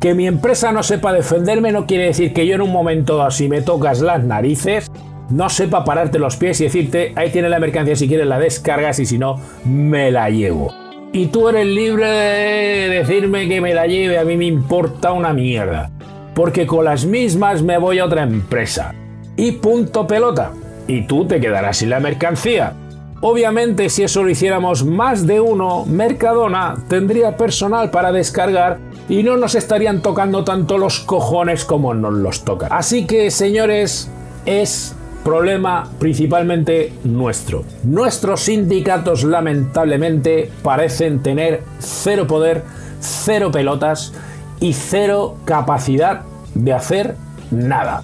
Que 0.00 0.14
mi 0.14 0.26
empresa 0.26 0.72
no 0.72 0.82
sepa 0.82 1.12
defenderme 1.12 1.72
no 1.72 1.84
quiere 1.84 2.04
decir 2.04 2.32
que 2.32 2.46
yo 2.46 2.54
en 2.54 2.62
un 2.62 2.72
momento 2.72 3.20
así 3.20 3.48
me 3.48 3.60
tocas 3.60 4.00
las 4.00 4.22
narices, 4.24 4.90
no 5.30 5.48
sepa 5.48 5.84
pararte 5.84 6.18
los 6.18 6.36
pies 6.36 6.60
y 6.60 6.64
decirte, 6.64 7.12
ahí 7.16 7.30
tiene 7.30 7.48
la 7.48 7.58
mercancía, 7.58 7.96
si 7.96 8.08
quieres 8.08 8.26
la 8.26 8.38
descargas 8.38 8.98
y 8.98 9.06
si 9.06 9.18
no, 9.18 9.40
me 9.64 10.10
la 10.10 10.30
llevo. 10.30 10.72
Y 11.12 11.26
tú 11.26 11.48
eres 11.48 11.66
libre 11.66 12.06
de 12.06 12.88
decirme 12.88 13.48
que 13.48 13.60
me 13.60 13.74
la 13.74 13.86
lleve, 13.86 14.18
a 14.18 14.24
mí 14.24 14.36
me 14.36 14.44
importa 14.44 15.12
una 15.12 15.32
mierda. 15.32 15.90
Porque 16.34 16.66
con 16.66 16.84
las 16.84 17.06
mismas 17.06 17.62
me 17.62 17.78
voy 17.78 17.98
a 17.98 18.04
otra 18.04 18.22
empresa. 18.22 18.94
Y 19.36 19.52
punto 19.52 20.06
pelota. 20.06 20.52
Y 20.86 21.02
tú 21.02 21.26
te 21.26 21.40
quedarás 21.40 21.78
sin 21.78 21.90
la 21.90 22.00
mercancía. 22.00 22.74
Obviamente 23.20 23.88
si 23.88 24.04
eso 24.04 24.22
lo 24.22 24.30
hiciéramos 24.30 24.84
más 24.84 25.26
de 25.26 25.40
uno, 25.40 25.84
Mercadona 25.86 26.76
tendría 26.88 27.36
personal 27.36 27.90
para 27.90 28.12
descargar 28.12 28.78
y 29.08 29.22
no 29.24 29.36
nos 29.36 29.56
estarían 29.56 30.02
tocando 30.02 30.44
tanto 30.44 30.78
los 30.78 31.00
cojones 31.00 31.64
como 31.64 31.94
nos 31.94 32.12
los 32.12 32.44
tocan. 32.44 32.68
Así 32.70 33.06
que 33.06 33.30
señores, 33.32 34.08
es 34.46 34.94
problema 35.28 35.90
principalmente 35.98 36.90
nuestro. 37.04 37.62
Nuestros 37.84 38.40
sindicatos 38.40 39.24
lamentablemente 39.24 40.50
parecen 40.62 41.22
tener 41.22 41.60
cero 41.80 42.26
poder, 42.26 42.62
cero 42.98 43.50
pelotas 43.52 44.14
y 44.58 44.72
cero 44.72 45.36
capacidad 45.44 46.22
de 46.54 46.72
hacer 46.72 47.14
nada. 47.50 48.02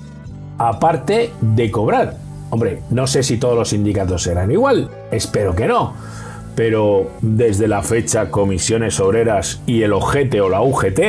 Aparte 0.59 1.33
de 1.41 1.71
cobrar. 1.71 2.19
Hombre, 2.51 2.83
no 2.91 3.07
sé 3.07 3.23
si 3.23 3.39
todos 3.39 3.57
los 3.57 3.71
sindicatos 3.71 4.23
serán 4.23 4.53
igual, 4.53 4.91
espero 5.11 5.55
que 5.55 5.67
no. 5.67 5.95
Pero 6.55 7.11
desde 7.23 7.69
la 7.69 7.83
fecha 7.83 8.31
Comisiones 8.31 9.01
Obreras 9.01 9.63
y 9.67 9.81
el 9.81 9.95
OGT 9.95 10.35
o 10.43 10.51
la 10.51 10.61
UGT, 10.61 11.01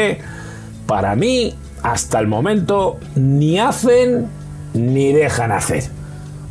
para 0.88 1.14
mí, 1.18 1.54
hasta 1.84 2.20
el 2.20 2.28
momento, 2.28 3.00
ni 3.16 3.60
hacen 3.60 4.28
ni 4.74 5.12
dejan 5.12 5.52
hacer. 5.52 5.95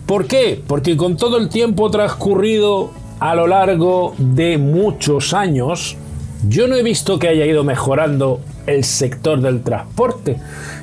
¿Por 0.07 0.27
qué? 0.27 0.61
Porque 0.67 0.97
con 0.97 1.17
todo 1.17 1.39
el 1.39 1.49
tiempo 1.49 1.91
transcurrido 1.91 2.91
a 3.21 3.35
lo 3.35 3.47
largo 3.47 4.15
de 4.19 4.59
muchos 4.59 5.33
años, 5.33 5.97
yo 6.47 6.69
no 6.69 6.77
he 6.77 6.83
visto 6.83 7.19
que 7.19 7.29
haya 7.29 7.47
ido 7.47 7.65
mejorando 7.65 8.41
el 8.67 8.85
sector 8.85 9.41
del 9.41 9.63
transporte, 9.63 10.37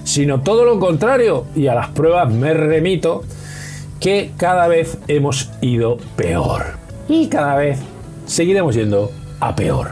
sino 0.04 0.42
todo 0.42 0.66
lo 0.66 0.80
contrario, 0.80 1.46
y 1.56 1.68
a 1.68 1.76
las 1.76 1.90
pruebas 1.90 2.34
me 2.34 2.54
remito, 2.54 3.24
que 4.00 4.32
cada 4.38 4.68
vez 4.68 4.98
hemos 5.08 5.52
ido 5.62 5.98
peor. 6.16 6.64
Y 7.08 7.28
cada 7.28 7.56
vez 7.56 7.80
seguiremos 8.26 8.74
yendo 8.74 9.12
a 9.40 9.56
peor. 9.56 9.90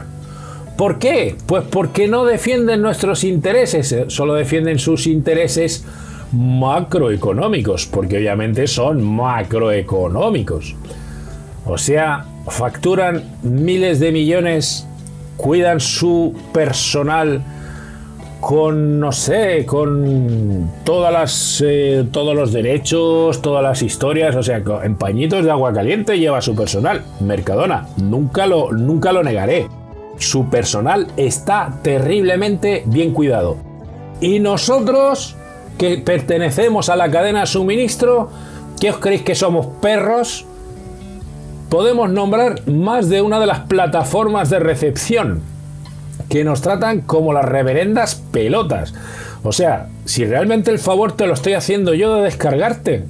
¿Por 0.76 0.98
qué? 0.98 1.36
Pues 1.46 1.62
porque 1.70 2.08
no 2.08 2.24
defienden 2.24 2.82
nuestros 2.82 3.22
intereses, 3.22 3.92
eh, 3.92 4.06
solo 4.08 4.34
defienden 4.34 4.78
sus 4.78 5.06
intereses 5.06 5.84
macroeconómicos, 6.32 7.86
porque 7.86 8.18
obviamente 8.18 8.66
son 8.66 9.02
macroeconómicos. 9.02 10.76
O 11.66 11.76
sea, 11.76 12.24
facturan 12.48 13.22
miles 13.42 14.00
de 14.00 14.12
millones, 14.12 14.86
cuidan 15.36 15.80
su 15.80 16.34
personal 16.52 17.42
con, 18.40 18.98
no 18.98 19.12
sé, 19.12 19.66
con 19.66 20.70
todas 20.84 21.12
las, 21.12 21.62
eh, 21.64 22.06
todos 22.10 22.34
los 22.34 22.52
derechos, 22.52 23.42
todas 23.42 23.62
las 23.62 23.82
historias, 23.82 24.34
o 24.34 24.42
sea, 24.42 24.62
en 24.82 24.96
pañitos 24.96 25.44
de 25.44 25.50
agua 25.50 25.72
caliente 25.72 26.18
lleva 26.18 26.40
su 26.40 26.56
personal. 26.56 27.02
Mercadona, 27.20 27.88
nunca 27.98 28.46
lo, 28.46 28.72
nunca 28.72 29.12
lo 29.12 29.22
negaré. 29.22 29.68
Su 30.16 30.48
personal 30.48 31.06
está 31.16 31.78
terriblemente 31.82 32.82
bien 32.86 33.12
cuidado. 33.12 33.56
Y 34.20 34.38
nosotros 34.38 35.36
que 35.80 35.96
pertenecemos 35.96 36.90
a 36.90 36.96
la 36.96 37.10
cadena 37.10 37.46
suministro, 37.46 38.28
¿qué 38.78 38.90
os 38.90 38.98
creéis 38.98 39.22
que 39.22 39.34
somos 39.34 39.64
perros? 39.80 40.44
Podemos 41.70 42.10
nombrar 42.10 42.68
más 42.68 43.08
de 43.08 43.22
una 43.22 43.40
de 43.40 43.46
las 43.46 43.60
plataformas 43.60 44.50
de 44.50 44.58
recepción 44.58 45.40
que 46.28 46.44
nos 46.44 46.60
tratan 46.60 47.00
como 47.00 47.32
las 47.32 47.46
reverendas 47.46 48.16
pelotas. 48.30 48.92
O 49.42 49.52
sea, 49.52 49.88
si 50.04 50.26
realmente 50.26 50.70
el 50.70 50.78
favor 50.78 51.12
te 51.12 51.26
lo 51.26 51.32
estoy 51.32 51.54
haciendo 51.54 51.94
yo 51.94 52.14
de 52.14 52.24
descargarte, 52.24 53.04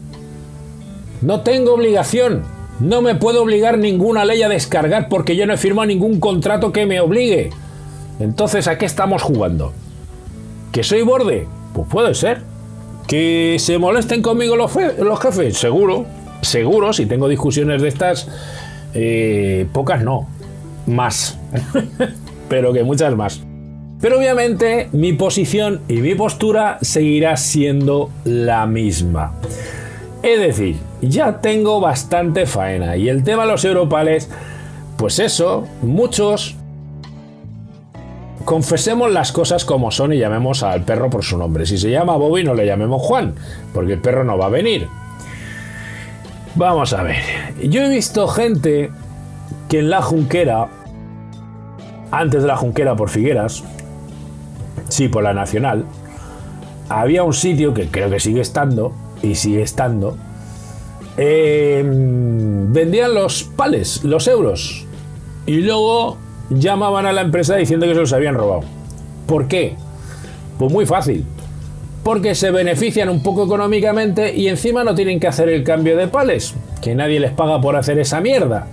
no 1.23 1.41
tengo 1.41 1.75
obligación. 1.75 2.45
No 2.79 3.03
me 3.03 3.17
puedo 3.17 3.43
obligar 3.43 3.79
ninguna 3.79 4.25
ley 4.25 4.43
a 4.43 4.49
descargar 4.49 5.09
porque 5.09 5.35
yo 5.35 5.45
no 5.45 5.55
he 5.55 5.59
firmado 5.59 5.87
ningún 5.87 6.21
contrato 6.21 6.73
que 6.73 6.87
me 6.87 7.01
obligue. 7.01 7.51
Entonces, 8.21 8.69
¿a 8.69 8.79
qué 8.79 8.87
estamos 8.87 9.23
jugando? 9.23 9.73
¿Que 10.71 10.85
soy 10.85 11.03
borde? 11.03 11.49
Pues 11.75 11.89
puede 11.89 12.15
ser. 12.15 12.49
¿Que 13.11 13.57
se 13.59 13.77
molesten 13.77 14.23
conmigo 14.23 14.55
los, 14.55 14.73
jefes? 15.21 15.59
Seguro. 15.59 16.07
Seguro, 16.43 16.93
si 16.93 17.07
tengo 17.07 17.27
discusiones 17.27 17.83
de 17.83 17.89
estas, 17.89 18.29
eh, 18.95 19.67
pocas 19.73 20.05
no. 20.05 20.29
Más. 20.87 21.37
Pero 22.49 22.73
que 22.73 22.85
muchas 22.85 23.17
más. 23.17 23.43
Pero 24.01 24.17
obviamente 24.17 24.91
mi 24.93 25.13
posición 25.13 25.81
y 25.89 25.95
mi 25.95 26.15
postura 26.15 26.79
seguirá 26.83 27.37
siendo 27.37 28.11
la 28.23 28.67
misma. 28.67 29.33
Es 30.23 30.39
decir, 30.39 30.77
ya 31.03 31.41
tengo 31.41 31.81
bastante 31.81 32.47
faena. 32.47 32.97
Y 32.97 33.09
el 33.09 33.25
tema 33.25 33.43
de 33.43 33.49
los 33.51 33.65
europales, 33.65 34.31
pues 34.97 35.19
eso, 35.19 35.67
muchos 35.83 36.55
confesemos 38.45 39.11
las 39.11 39.33
cosas 39.33 39.65
como 39.65 39.91
son 39.91 40.13
y 40.13 40.19
llamemos 40.19 40.63
al 40.63 40.83
perro 40.83 41.11
por 41.11 41.25
su 41.25 41.37
nombre. 41.37 41.67
Si 41.67 41.79
se 41.79 41.91
llama 41.91 42.17
Bobby, 42.17 42.45
no 42.45 42.55
le 42.55 42.67
llamemos 42.67 43.03
Juan, 43.03 43.35
porque 43.73 43.95
el 43.95 44.01
perro 44.01 44.25
no 44.25 44.39
va 44.39 44.47
a 44.47 44.51
venir. 44.51 44.89
Vamos 46.55 46.93
a 46.93 47.03
ver. 47.03 47.23
Yo 47.63 47.83
he 47.83 47.89
visto 47.89 48.27
gente 48.29 48.91
que 49.69 49.81
en 49.81 49.91
la 49.91 50.03
Junquera, 50.03 50.69
antes 52.11 52.43
de 52.43 52.49
la 52.49 52.57
Junquera 52.57 52.97
por 52.97 53.09
Figueras, 53.09 53.63
sí, 54.89 55.09
por 55.09 55.23
la 55.23 55.33
Nacional, 55.33 55.85
había 56.89 57.23
un 57.23 57.35
sitio 57.35 57.73
que 57.73 57.89
creo 57.89 58.11
que 58.11 58.19
sigue 58.19 58.41
estando, 58.41 58.93
y 59.23 59.37
sigue 59.37 59.63
estando, 59.63 60.17
em, 61.17 62.73
vendían 62.73 63.15
los 63.15 63.45
pales, 63.45 64.03
los 64.03 64.27
euros, 64.27 64.87
y 65.47 65.61
luego 65.61 66.17
llamaban 66.51 67.07
a 67.07 67.13
la 67.13 67.23
empresa 67.23 67.57
diciendo 67.57 67.87
que 67.87 67.95
se 67.95 68.01
los 68.01 68.13
habían 68.13 68.35
robado. 68.35 68.63
¿Por 69.27 69.49
qué? 69.49 69.77
Pues 70.59 70.73
muy 70.73 70.85
fácil. 70.85 71.25
Porque 72.03 72.35
se 72.35 72.51
benefician 72.51 73.09
un 73.09 73.23
poco 73.23 73.45
económicamente 73.45 74.35
y 74.35 74.49
encima 74.49 74.85
no 74.85 74.95
tienen 74.95 75.21
que 75.21 75.29
hacer 75.29 75.49
el 75.49 75.65
cambio 75.65 75.97
de 75.97 76.09
pales. 76.09 76.55
Que 76.83 76.95
nadie 76.95 77.21
les 77.21 77.33
paga 77.33 77.61
por 77.61 77.77
hacer 77.77 77.99
esa 77.99 78.21
mierda. 78.21 78.67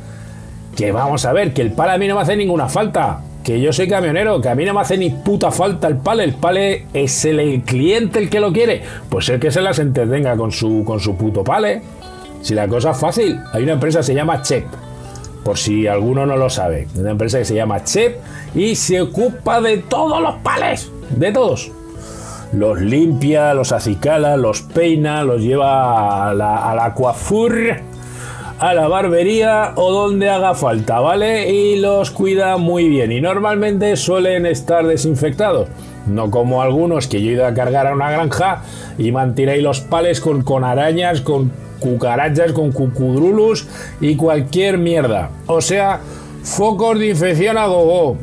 Que 0.75 0.91
vamos 0.91 1.25
a 1.25 1.33
ver, 1.33 1.53
que 1.53 1.61
el 1.61 1.71
pal 1.71 1.89
a 1.89 1.97
mí 1.97 2.07
no 2.07 2.15
me 2.15 2.21
hace 2.21 2.35
ninguna 2.35 2.69
falta. 2.69 3.21
Que 3.43 3.61
yo 3.61 3.71
soy 3.71 3.87
camionero, 3.87 4.41
que 4.41 4.49
a 4.49 4.55
mí 4.55 4.65
no 4.65 4.73
me 4.73 4.81
hace 4.81 4.97
ni 4.97 5.09
puta 5.09 5.51
falta 5.51 5.87
el 5.87 5.97
pale. 5.97 6.23
El 6.23 6.33
pale 6.33 6.85
es 6.93 7.25
el, 7.25 7.61
cliente 7.63 8.19
el 8.19 8.29
que 8.29 8.39
lo 8.39 8.51
quiere. 8.51 8.81
Pues 9.09 9.29
el 9.29 9.39
que 9.39 9.51
se 9.51 9.61
las 9.61 9.79
entretenga 9.79 10.35
con 10.35 10.51
su, 10.51 10.83
con 10.85 10.99
su 10.99 11.15
puto 11.15 11.43
pale. 11.43 11.81
Si 12.41 12.53
la 12.53 12.67
cosa 12.67 12.91
es 12.91 12.97
fácil, 12.97 13.39
hay 13.51 13.63
una 13.63 13.73
empresa 13.73 13.99
que 13.99 14.05
se 14.05 14.13
llama 14.13 14.41
Chep 14.41 14.65
por 15.47 15.57
si 15.57 15.87
alguno 15.87 16.25
no 16.25 16.35
lo 16.35 16.49
sabe. 16.49 16.89
Una 16.97 17.11
empresa 17.11 17.37
que 17.39 17.45
se 17.45 17.55
llama 17.55 17.81
Chep 17.81 18.17
y 18.53 18.75
se 18.75 18.99
ocupa 18.99 19.61
de 19.61 19.77
todos 19.77 20.21
los 20.21 20.35
pales, 20.43 20.91
de 21.09 21.31
todos. 21.31 21.71
Los 22.51 22.81
limpia, 22.81 23.53
los 23.53 23.71
acicala, 23.71 24.35
los 24.35 24.61
peina, 24.61 25.23
los 25.23 25.41
lleva 25.41 26.29
a 26.29 26.33
la, 26.33 26.69
a 26.69 26.75
la 26.75 26.93
a 28.59 28.73
la 28.73 28.87
barbería 28.89 29.71
o 29.75 29.89
donde 29.93 30.29
haga 30.29 30.53
falta, 30.53 30.99
¿vale? 30.99 31.49
Y 31.49 31.77
los 31.77 32.11
cuida 32.11 32.57
muy 32.57 32.89
bien. 32.89 33.13
Y 33.13 33.21
normalmente 33.21 33.95
suelen 33.95 34.45
estar 34.45 34.85
desinfectados. 34.85 35.69
No 36.07 36.29
como 36.29 36.61
algunos 36.61 37.07
que 37.07 37.21
yo 37.21 37.29
he 37.29 37.33
ido 37.35 37.45
a 37.45 37.53
cargar 37.53 37.87
a 37.87 37.93
una 37.93 38.11
granja 38.11 38.63
y 38.97 39.13
mantiréis 39.13 39.63
los 39.63 39.79
pales 39.79 40.19
con, 40.19 40.41
con 40.41 40.65
arañas, 40.65 41.21
con 41.21 41.53
cucarachas, 41.79 42.51
con 42.51 42.71
cucudrulus 42.71 43.67
y 44.01 44.15
cualquier 44.15 44.77
mierda. 44.77 45.31
O 45.47 45.61
sea, 45.61 45.99
focos 46.43 46.99
de 46.99 47.09
infección 47.09 47.57
a 47.57 47.67
gogo. 47.67 48.17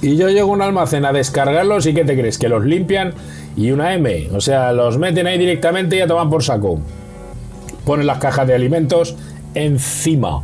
Y 0.00 0.16
yo 0.16 0.28
llego 0.28 0.50
a 0.50 0.52
un 0.52 0.62
almacén 0.62 1.04
a 1.04 1.12
descargarlos 1.12 1.86
y 1.86 1.94
¿qué 1.94 2.04
te 2.04 2.14
crees? 2.18 2.38
Que 2.38 2.48
los 2.48 2.64
limpian 2.64 3.14
y 3.56 3.70
una 3.70 3.94
M. 3.94 4.28
O 4.34 4.40
sea, 4.40 4.72
los 4.72 4.98
meten 4.98 5.26
ahí 5.26 5.38
directamente 5.38 5.96
y 5.96 6.00
ya 6.00 6.06
toman 6.06 6.28
por 6.28 6.42
saco. 6.42 6.78
Ponen 7.84 8.06
las 8.06 8.18
cajas 8.18 8.46
de 8.46 8.54
alimentos 8.54 9.16
encima 9.54 10.42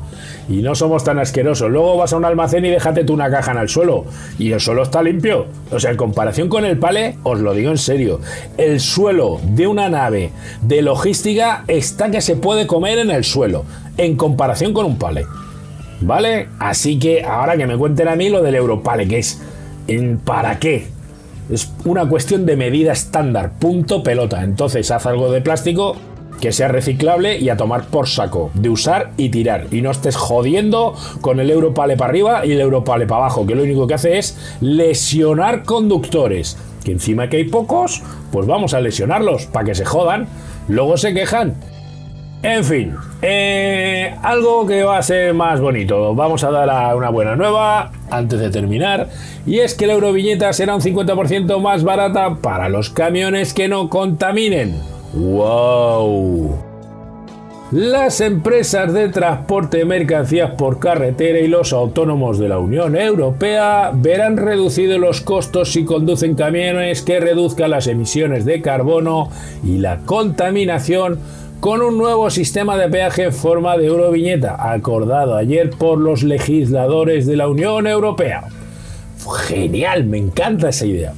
y 0.48 0.62
no 0.62 0.74
somos 0.74 1.04
tan 1.04 1.18
asquerosos. 1.18 1.70
Luego 1.70 1.96
vas 1.96 2.12
a 2.12 2.16
un 2.16 2.24
almacén 2.24 2.64
y 2.64 2.70
déjate 2.70 3.04
tú 3.04 3.14
una 3.14 3.30
caja 3.30 3.52
en 3.52 3.58
el 3.58 3.68
suelo 3.68 4.04
y 4.38 4.50
el 4.50 4.60
suelo 4.60 4.82
está 4.82 5.02
limpio. 5.02 5.46
O 5.70 5.78
sea, 5.78 5.92
en 5.92 5.96
comparación 5.96 6.48
con 6.48 6.64
el 6.64 6.76
pale, 6.76 7.16
os 7.22 7.38
lo 7.38 7.54
digo 7.54 7.70
en 7.70 7.78
serio, 7.78 8.20
el 8.58 8.80
suelo 8.80 9.40
de 9.44 9.68
una 9.68 9.88
nave 9.88 10.32
de 10.62 10.82
logística 10.82 11.64
está 11.68 12.10
que 12.10 12.20
se 12.20 12.36
puede 12.36 12.66
comer 12.66 12.98
en 12.98 13.10
el 13.10 13.24
suelo 13.24 13.64
en 13.96 14.16
comparación 14.16 14.72
con 14.72 14.86
un 14.86 14.98
pale. 14.98 15.24
¿Vale? 16.00 16.48
Así 16.58 16.98
que 16.98 17.22
ahora 17.24 17.56
que 17.56 17.66
me 17.66 17.76
cuenten 17.76 18.08
a 18.08 18.16
mí 18.16 18.30
lo 18.30 18.42
del 18.42 18.54
Europale, 18.54 19.06
que 19.06 19.18
es 19.18 19.40
¿en 19.86 20.18
para 20.18 20.58
qué? 20.58 20.88
Es 21.50 21.70
una 21.84 22.08
cuestión 22.08 22.46
de 22.46 22.56
medida 22.56 22.92
estándar, 22.92 23.52
punto 23.58 24.02
pelota. 24.02 24.42
Entonces 24.42 24.90
haz 24.90 25.06
algo 25.06 25.30
de 25.30 25.42
plástico 25.42 25.96
que 26.40 26.52
sea 26.52 26.68
reciclable 26.68 27.38
y 27.38 27.48
a 27.50 27.56
tomar 27.56 27.84
por 27.84 28.08
saco, 28.08 28.50
de 28.54 28.70
usar 28.70 29.10
y 29.16 29.28
tirar. 29.28 29.66
Y 29.70 29.82
no 29.82 29.90
estés 29.90 30.16
jodiendo 30.16 30.94
con 31.20 31.38
el 31.38 31.50
Europale 31.50 31.96
para 31.96 32.10
arriba 32.10 32.46
y 32.46 32.52
el 32.52 32.60
Europale 32.60 33.06
para 33.06 33.22
abajo, 33.22 33.46
que 33.46 33.54
lo 33.54 33.62
único 33.62 33.86
que 33.86 33.94
hace 33.94 34.18
es 34.18 34.36
lesionar 34.60 35.64
conductores. 35.64 36.56
Que 36.84 36.92
encima 36.92 37.28
que 37.28 37.36
hay 37.36 37.44
pocos, 37.44 38.02
pues 38.32 38.46
vamos 38.46 38.74
a 38.74 38.80
lesionarlos 38.80 39.46
para 39.46 39.66
que 39.66 39.74
se 39.74 39.84
jodan. 39.84 40.26
Luego 40.68 40.96
se 40.96 41.12
quejan. 41.12 41.56
En 42.42 42.64
fin, 42.64 42.96
eh, 43.20 44.14
algo 44.22 44.66
que 44.66 44.82
va 44.82 44.96
a 44.96 45.02
ser 45.02 45.34
más 45.34 45.60
bonito. 45.60 46.14
Vamos 46.14 46.42
a 46.42 46.50
dar 46.50 46.96
una 46.96 47.10
buena 47.10 47.36
nueva 47.36 47.92
antes 48.10 48.40
de 48.40 48.48
terminar. 48.48 49.08
Y 49.46 49.58
es 49.58 49.74
que 49.74 49.86
la 49.86 49.92
Euroviñeta 49.92 50.50
será 50.54 50.74
un 50.74 50.80
50% 50.80 51.60
más 51.60 51.84
barata 51.84 52.36
para 52.36 52.70
los 52.70 52.88
camiones 52.88 53.52
que 53.52 53.68
no 53.68 53.90
contaminen. 53.90 54.99
¡Wow! 55.12 56.70
Las 57.72 58.20
empresas 58.20 58.92
de 58.92 59.08
transporte 59.08 59.78
de 59.78 59.84
mercancías 59.84 60.50
por 60.52 60.80
carretera 60.80 61.38
y 61.38 61.46
los 61.46 61.72
autónomos 61.72 62.38
de 62.38 62.48
la 62.48 62.58
Unión 62.58 62.96
Europea 62.96 63.92
verán 63.94 64.36
reducidos 64.36 64.98
los 64.98 65.20
costos 65.20 65.72
si 65.72 65.84
conducen 65.84 66.34
camiones 66.34 67.02
que 67.02 67.20
reduzcan 67.20 67.70
las 67.70 67.86
emisiones 67.86 68.44
de 68.44 68.60
carbono 68.60 69.30
y 69.64 69.78
la 69.78 69.98
contaminación 69.98 71.20
con 71.60 71.82
un 71.82 71.96
nuevo 71.96 72.30
sistema 72.30 72.76
de 72.76 72.88
peaje 72.88 73.24
en 73.24 73.32
forma 73.32 73.76
de 73.76 73.86
euroviñeta 73.86 74.72
acordado 74.72 75.36
ayer 75.36 75.70
por 75.70 75.98
los 75.98 76.22
legisladores 76.24 77.26
de 77.26 77.36
la 77.36 77.48
Unión 77.48 77.86
Europea. 77.86 78.44
Genial, 79.46 80.04
me 80.04 80.18
encanta 80.18 80.70
esa 80.70 80.86
idea 80.86 81.12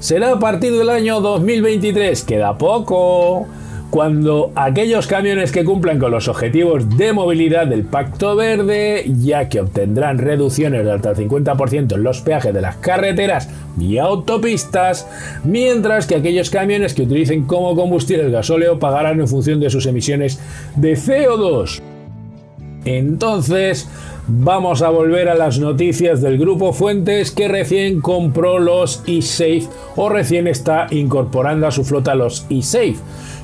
será 0.00 0.32
a 0.32 0.38
partir 0.38 0.72
del 0.72 0.90
año 0.90 1.20
2023, 1.20 2.22
queda 2.24 2.58
poco, 2.58 3.46
cuando 3.90 4.52
aquellos 4.54 5.06
camiones 5.06 5.52
que 5.52 5.64
cumplan 5.64 5.98
con 5.98 6.10
los 6.10 6.28
objetivos 6.28 6.96
de 6.96 7.12
movilidad 7.12 7.66
del 7.66 7.84
Pacto 7.84 8.36
Verde, 8.36 9.04
ya 9.20 9.48
que 9.48 9.60
obtendrán 9.60 10.18
reducciones 10.18 10.84
de 10.84 10.92
hasta 10.92 11.10
el 11.10 11.16
50% 11.16 11.94
en 11.94 12.02
los 12.02 12.20
peajes 12.20 12.52
de 12.52 12.60
las 12.60 12.76
carreteras 12.76 13.48
y 13.78 13.98
autopistas, 13.98 15.06
mientras 15.44 16.06
que 16.06 16.16
aquellos 16.16 16.50
camiones 16.50 16.94
que 16.94 17.02
utilicen 17.02 17.44
como 17.44 17.74
combustible 17.74 18.24
el 18.24 18.32
gasóleo 18.32 18.78
pagarán 18.78 19.20
en 19.20 19.28
función 19.28 19.60
de 19.60 19.70
sus 19.70 19.86
emisiones 19.86 20.40
de 20.74 20.94
CO2. 20.94 21.80
Entonces, 22.84 23.88
vamos 24.28 24.82
a 24.82 24.90
volver 24.90 25.28
a 25.28 25.34
las 25.34 25.58
noticias 25.58 26.20
del 26.20 26.38
grupo 26.38 26.72
Fuentes 26.72 27.30
que 27.30 27.48
recién 27.48 28.00
compró 28.00 28.58
los 28.58 29.02
eSafe 29.06 29.68
o 29.96 30.08
recién 30.08 30.46
está 30.46 30.86
incorporando 30.90 31.66
a 31.66 31.70
su 31.70 31.84
flota 31.84 32.14
los 32.14 32.46
eSafe. 32.50 32.96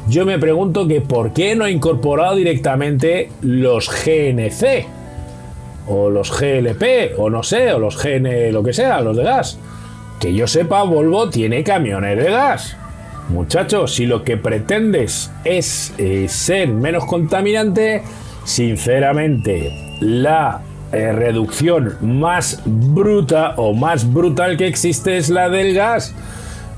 Yo 0.08 0.26
me 0.26 0.38
pregunto 0.38 0.88
que 0.88 1.00
por 1.00 1.32
qué 1.32 1.54
no 1.54 1.64
ha 1.64 1.70
incorporado 1.70 2.36
directamente 2.36 3.30
los 3.40 3.88
GNC 3.88 4.86
o 5.88 6.10
los 6.10 6.30
GLP 6.30 7.18
o 7.18 7.30
no 7.30 7.42
sé, 7.42 7.72
o 7.72 7.78
los 7.78 8.02
GN 8.02 8.52
lo 8.52 8.62
que 8.62 8.72
sea, 8.72 9.00
los 9.00 9.16
de 9.16 9.24
gas. 9.24 9.58
Que 10.20 10.34
yo 10.34 10.46
sepa, 10.46 10.82
Volvo 10.82 11.28
tiene 11.30 11.64
camiones 11.64 12.16
de 12.16 12.30
gas. 12.30 12.76
Muchachos, 13.28 13.94
si 13.94 14.06
lo 14.06 14.24
que 14.24 14.36
pretendes 14.36 15.30
es 15.44 15.94
eh, 15.98 16.26
ser 16.28 16.68
menos 16.68 17.04
contaminante, 17.06 18.02
Sinceramente, 18.44 19.70
la 20.00 20.60
eh, 20.92 21.12
reducción 21.12 21.96
más 22.02 22.62
bruta 22.64 23.54
o 23.56 23.72
más 23.72 24.12
brutal 24.12 24.56
que 24.56 24.66
existe 24.66 25.16
es 25.16 25.30
la 25.30 25.48
del 25.48 25.74
gas. 25.74 26.14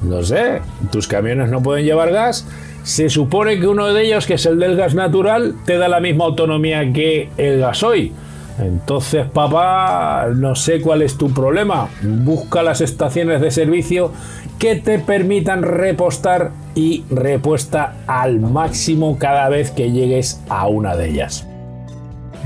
No 0.02 0.22
sé, 0.22 0.60
tus 0.92 1.08
camiones 1.08 1.50
no 1.50 1.62
pueden 1.62 1.84
llevar 1.84 2.12
gas. 2.12 2.46
Se 2.84 3.08
supone 3.08 3.58
que 3.58 3.66
uno 3.66 3.92
de 3.92 4.04
ellos, 4.04 4.26
que 4.26 4.34
es 4.34 4.46
el 4.46 4.58
del 4.58 4.76
gas 4.76 4.94
natural, 4.94 5.54
te 5.64 5.78
da 5.78 5.88
la 5.88 6.00
misma 6.00 6.26
autonomía 6.26 6.92
que 6.92 7.30
el 7.38 7.60
gasoil. 7.60 8.12
Entonces, 8.58 9.26
papá, 9.26 10.28
no 10.34 10.54
sé 10.54 10.80
cuál 10.80 11.02
es 11.02 11.18
tu 11.18 11.32
problema. 11.32 11.88
Busca 12.02 12.62
las 12.62 12.80
estaciones 12.80 13.40
de 13.40 13.50
servicio 13.50 14.12
que 14.58 14.76
te 14.76 14.98
permitan 14.98 15.62
repostar 15.62 16.52
y 16.74 17.04
repuesta 17.10 17.96
al 18.06 18.38
máximo 18.38 19.18
cada 19.18 19.48
vez 19.48 19.70
que 19.70 19.90
llegues 19.90 20.40
a 20.48 20.68
una 20.68 20.94
de 20.94 21.08
ellas. 21.08 21.48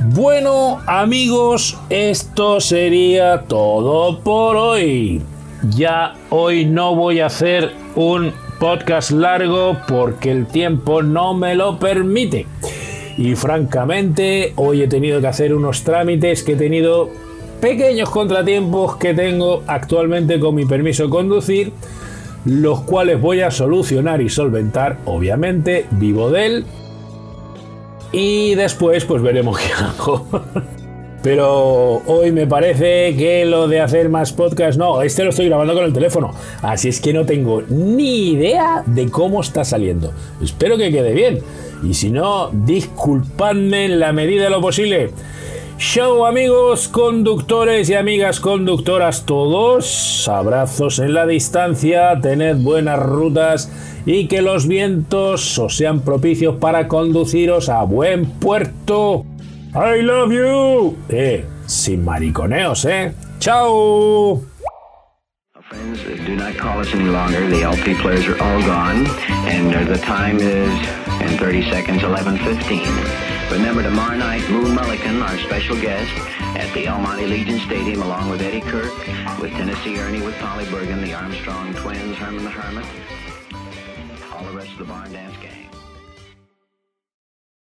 Bueno, 0.04 0.78
amigos, 0.86 1.76
esto 1.90 2.60
sería 2.60 3.42
todo 3.48 4.20
por 4.20 4.54
hoy. 4.54 5.20
Ya 5.76 6.14
hoy 6.30 6.66
no 6.66 6.94
voy 6.94 7.18
a 7.18 7.26
hacer 7.26 7.72
un 7.96 8.32
podcast 8.60 9.10
largo 9.10 9.76
porque 9.88 10.30
el 10.30 10.46
tiempo 10.46 11.02
no 11.02 11.34
me 11.34 11.56
lo 11.56 11.80
permite. 11.80 12.46
Y 13.16 13.34
francamente, 13.34 14.52
hoy 14.54 14.82
he 14.82 14.88
tenido 14.88 15.20
que 15.20 15.26
hacer 15.26 15.52
unos 15.52 15.82
trámites 15.82 16.44
que 16.44 16.52
he 16.52 16.56
tenido 16.56 17.10
pequeños 17.60 18.08
contratiempos 18.08 18.96
que 18.96 19.14
tengo 19.14 19.64
actualmente 19.66 20.38
con 20.38 20.54
mi 20.54 20.64
permiso 20.64 21.04
de 21.04 21.10
conducir, 21.10 21.72
los 22.44 22.82
cuales 22.82 23.20
voy 23.20 23.40
a 23.40 23.50
solucionar 23.50 24.22
y 24.22 24.28
solventar, 24.28 24.98
obviamente, 25.06 25.86
vivo 25.90 26.30
de 26.30 26.46
él. 26.46 26.66
Y 28.12 28.54
después, 28.54 29.04
pues 29.04 29.22
veremos 29.22 29.58
qué 29.58 29.72
hago. 29.72 30.26
Pero 31.22 32.00
hoy 32.06 32.30
me 32.30 32.46
parece 32.46 33.16
que 33.16 33.44
lo 33.44 33.66
de 33.66 33.80
hacer 33.80 34.08
más 34.08 34.32
podcast, 34.32 34.78
no, 34.78 35.02
este 35.02 35.24
lo 35.24 35.30
estoy 35.30 35.46
grabando 35.48 35.74
con 35.74 35.84
el 35.84 35.92
teléfono. 35.92 36.32
Así 36.62 36.88
es 36.88 37.00
que 37.00 37.12
no 37.12 37.26
tengo 37.26 37.62
ni 37.68 38.30
idea 38.30 38.84
de 38.86 39.10
cómo 39.10 39.40
está 39.40 39.64
saliendo. 39.64 40.12
Espero 40.42 40.78
que 40.78 40.92
quede 40.92 41.12
bien. 41.12 41.40
Y 41.82 41.94
si 41.94 42.10
no, 42.10 42.50
disculpadme 42.52 43.86
en 43.86 44.00
la 44.00 44.12
medida 44.12 44.44
de 44.44 44.50
lo 44.50 44.60
posible. 44.60 45.10
Show 45.78 46.26
amigos 46.26 46.88
conductores 46.88 47.88
y 47.88 47.94
amigas 47.94 48.40
conductoras 48.40 49.24
todos, 49.24 50.28
abrazos 50.28 50.98
en 50.98 51.14
la 51.14 51.24
distancia, 51.24 52.20
tened 52.20 52.56
buenas 52.56 52.98
rutas 52.98 53.70
y 54.04 54.26
que 54.26 54.42
los 54.42 54.66
vientos 54.66 55.56
os 55.56 55.76
sean 55.76 56.00
propicios 56.00 56.56
para 56.56 56.88
conduciros 56.88 57.68
a 57.68 57.84
buen 57.84 58.26
puerto. 58.40 59.24
I 59.72 60.02
love 60.02 60.32
you. 60.32 60.96
Eh, 61.10 61.44
sin 61.66 62.04
mariconeos, 62.04 62.84
eh. 62.84 63.12
Chao. 63.38 64.42
Friends, 65.68 66.02
do 66.26 66.34
not 66.34 66.56
call 66.56 66.80
us 66.80 66.92
any 66.92 67.08
longer. 67.08 67.46
The 67.48 67.62
LP 67.62 67.94
players 68.02 68.26
are 68.26 68.42
all 68.42 68.60
gone, 68.62 69.06
and 69.46 69.72
uh, 69.72 69.84
the 69.84 69.98
time 69.98 70.38
is 70.38 70.72
in 71.20 71.38
30 71.38 71.70
seconds, 71.70 72.02
11:15. 72.02 73.27
Remember 73.50 73.82
tomorrow 73.82 74.16
night, 74.16 74.48
Moon 74.50 74.76
Mullican, 74.76 75.22
our 75.22 75.38
special 75.38 75.80
guest, 75.80 76.12
at 76.56 76.72
the 76.74 76.86
El 76.86 77.00
Monte 77.00 77.26
Legion 77.26 77.58
Stadium, 77.60 78.02
along 78.02 78.28
with 78.28 78.42
Eddie 78.42 78.60
Kirk, 78.60 78.92
with 79.40 79.50
Tennessee 79.52 79.98
Ernie, 79.98 80.20
with 80.20 80.38
Polly 80.38 80.66
Bergen, 80.66 81.00
the 81.00 81.14
Armstrong 81.14 81.72
Twins, 81.74 82.16
Herman 82.16 82.44
the 82.44 82.50
Hermit, 82.50 82.86
all 84.32 84.44
the 84.44 84.52
rest 84.56 84.72
of 84.72 84.78
the 84.78 84.84
Barn 84.84 85.12
Dance 85.12 85.36
Gang. 85.38 85.67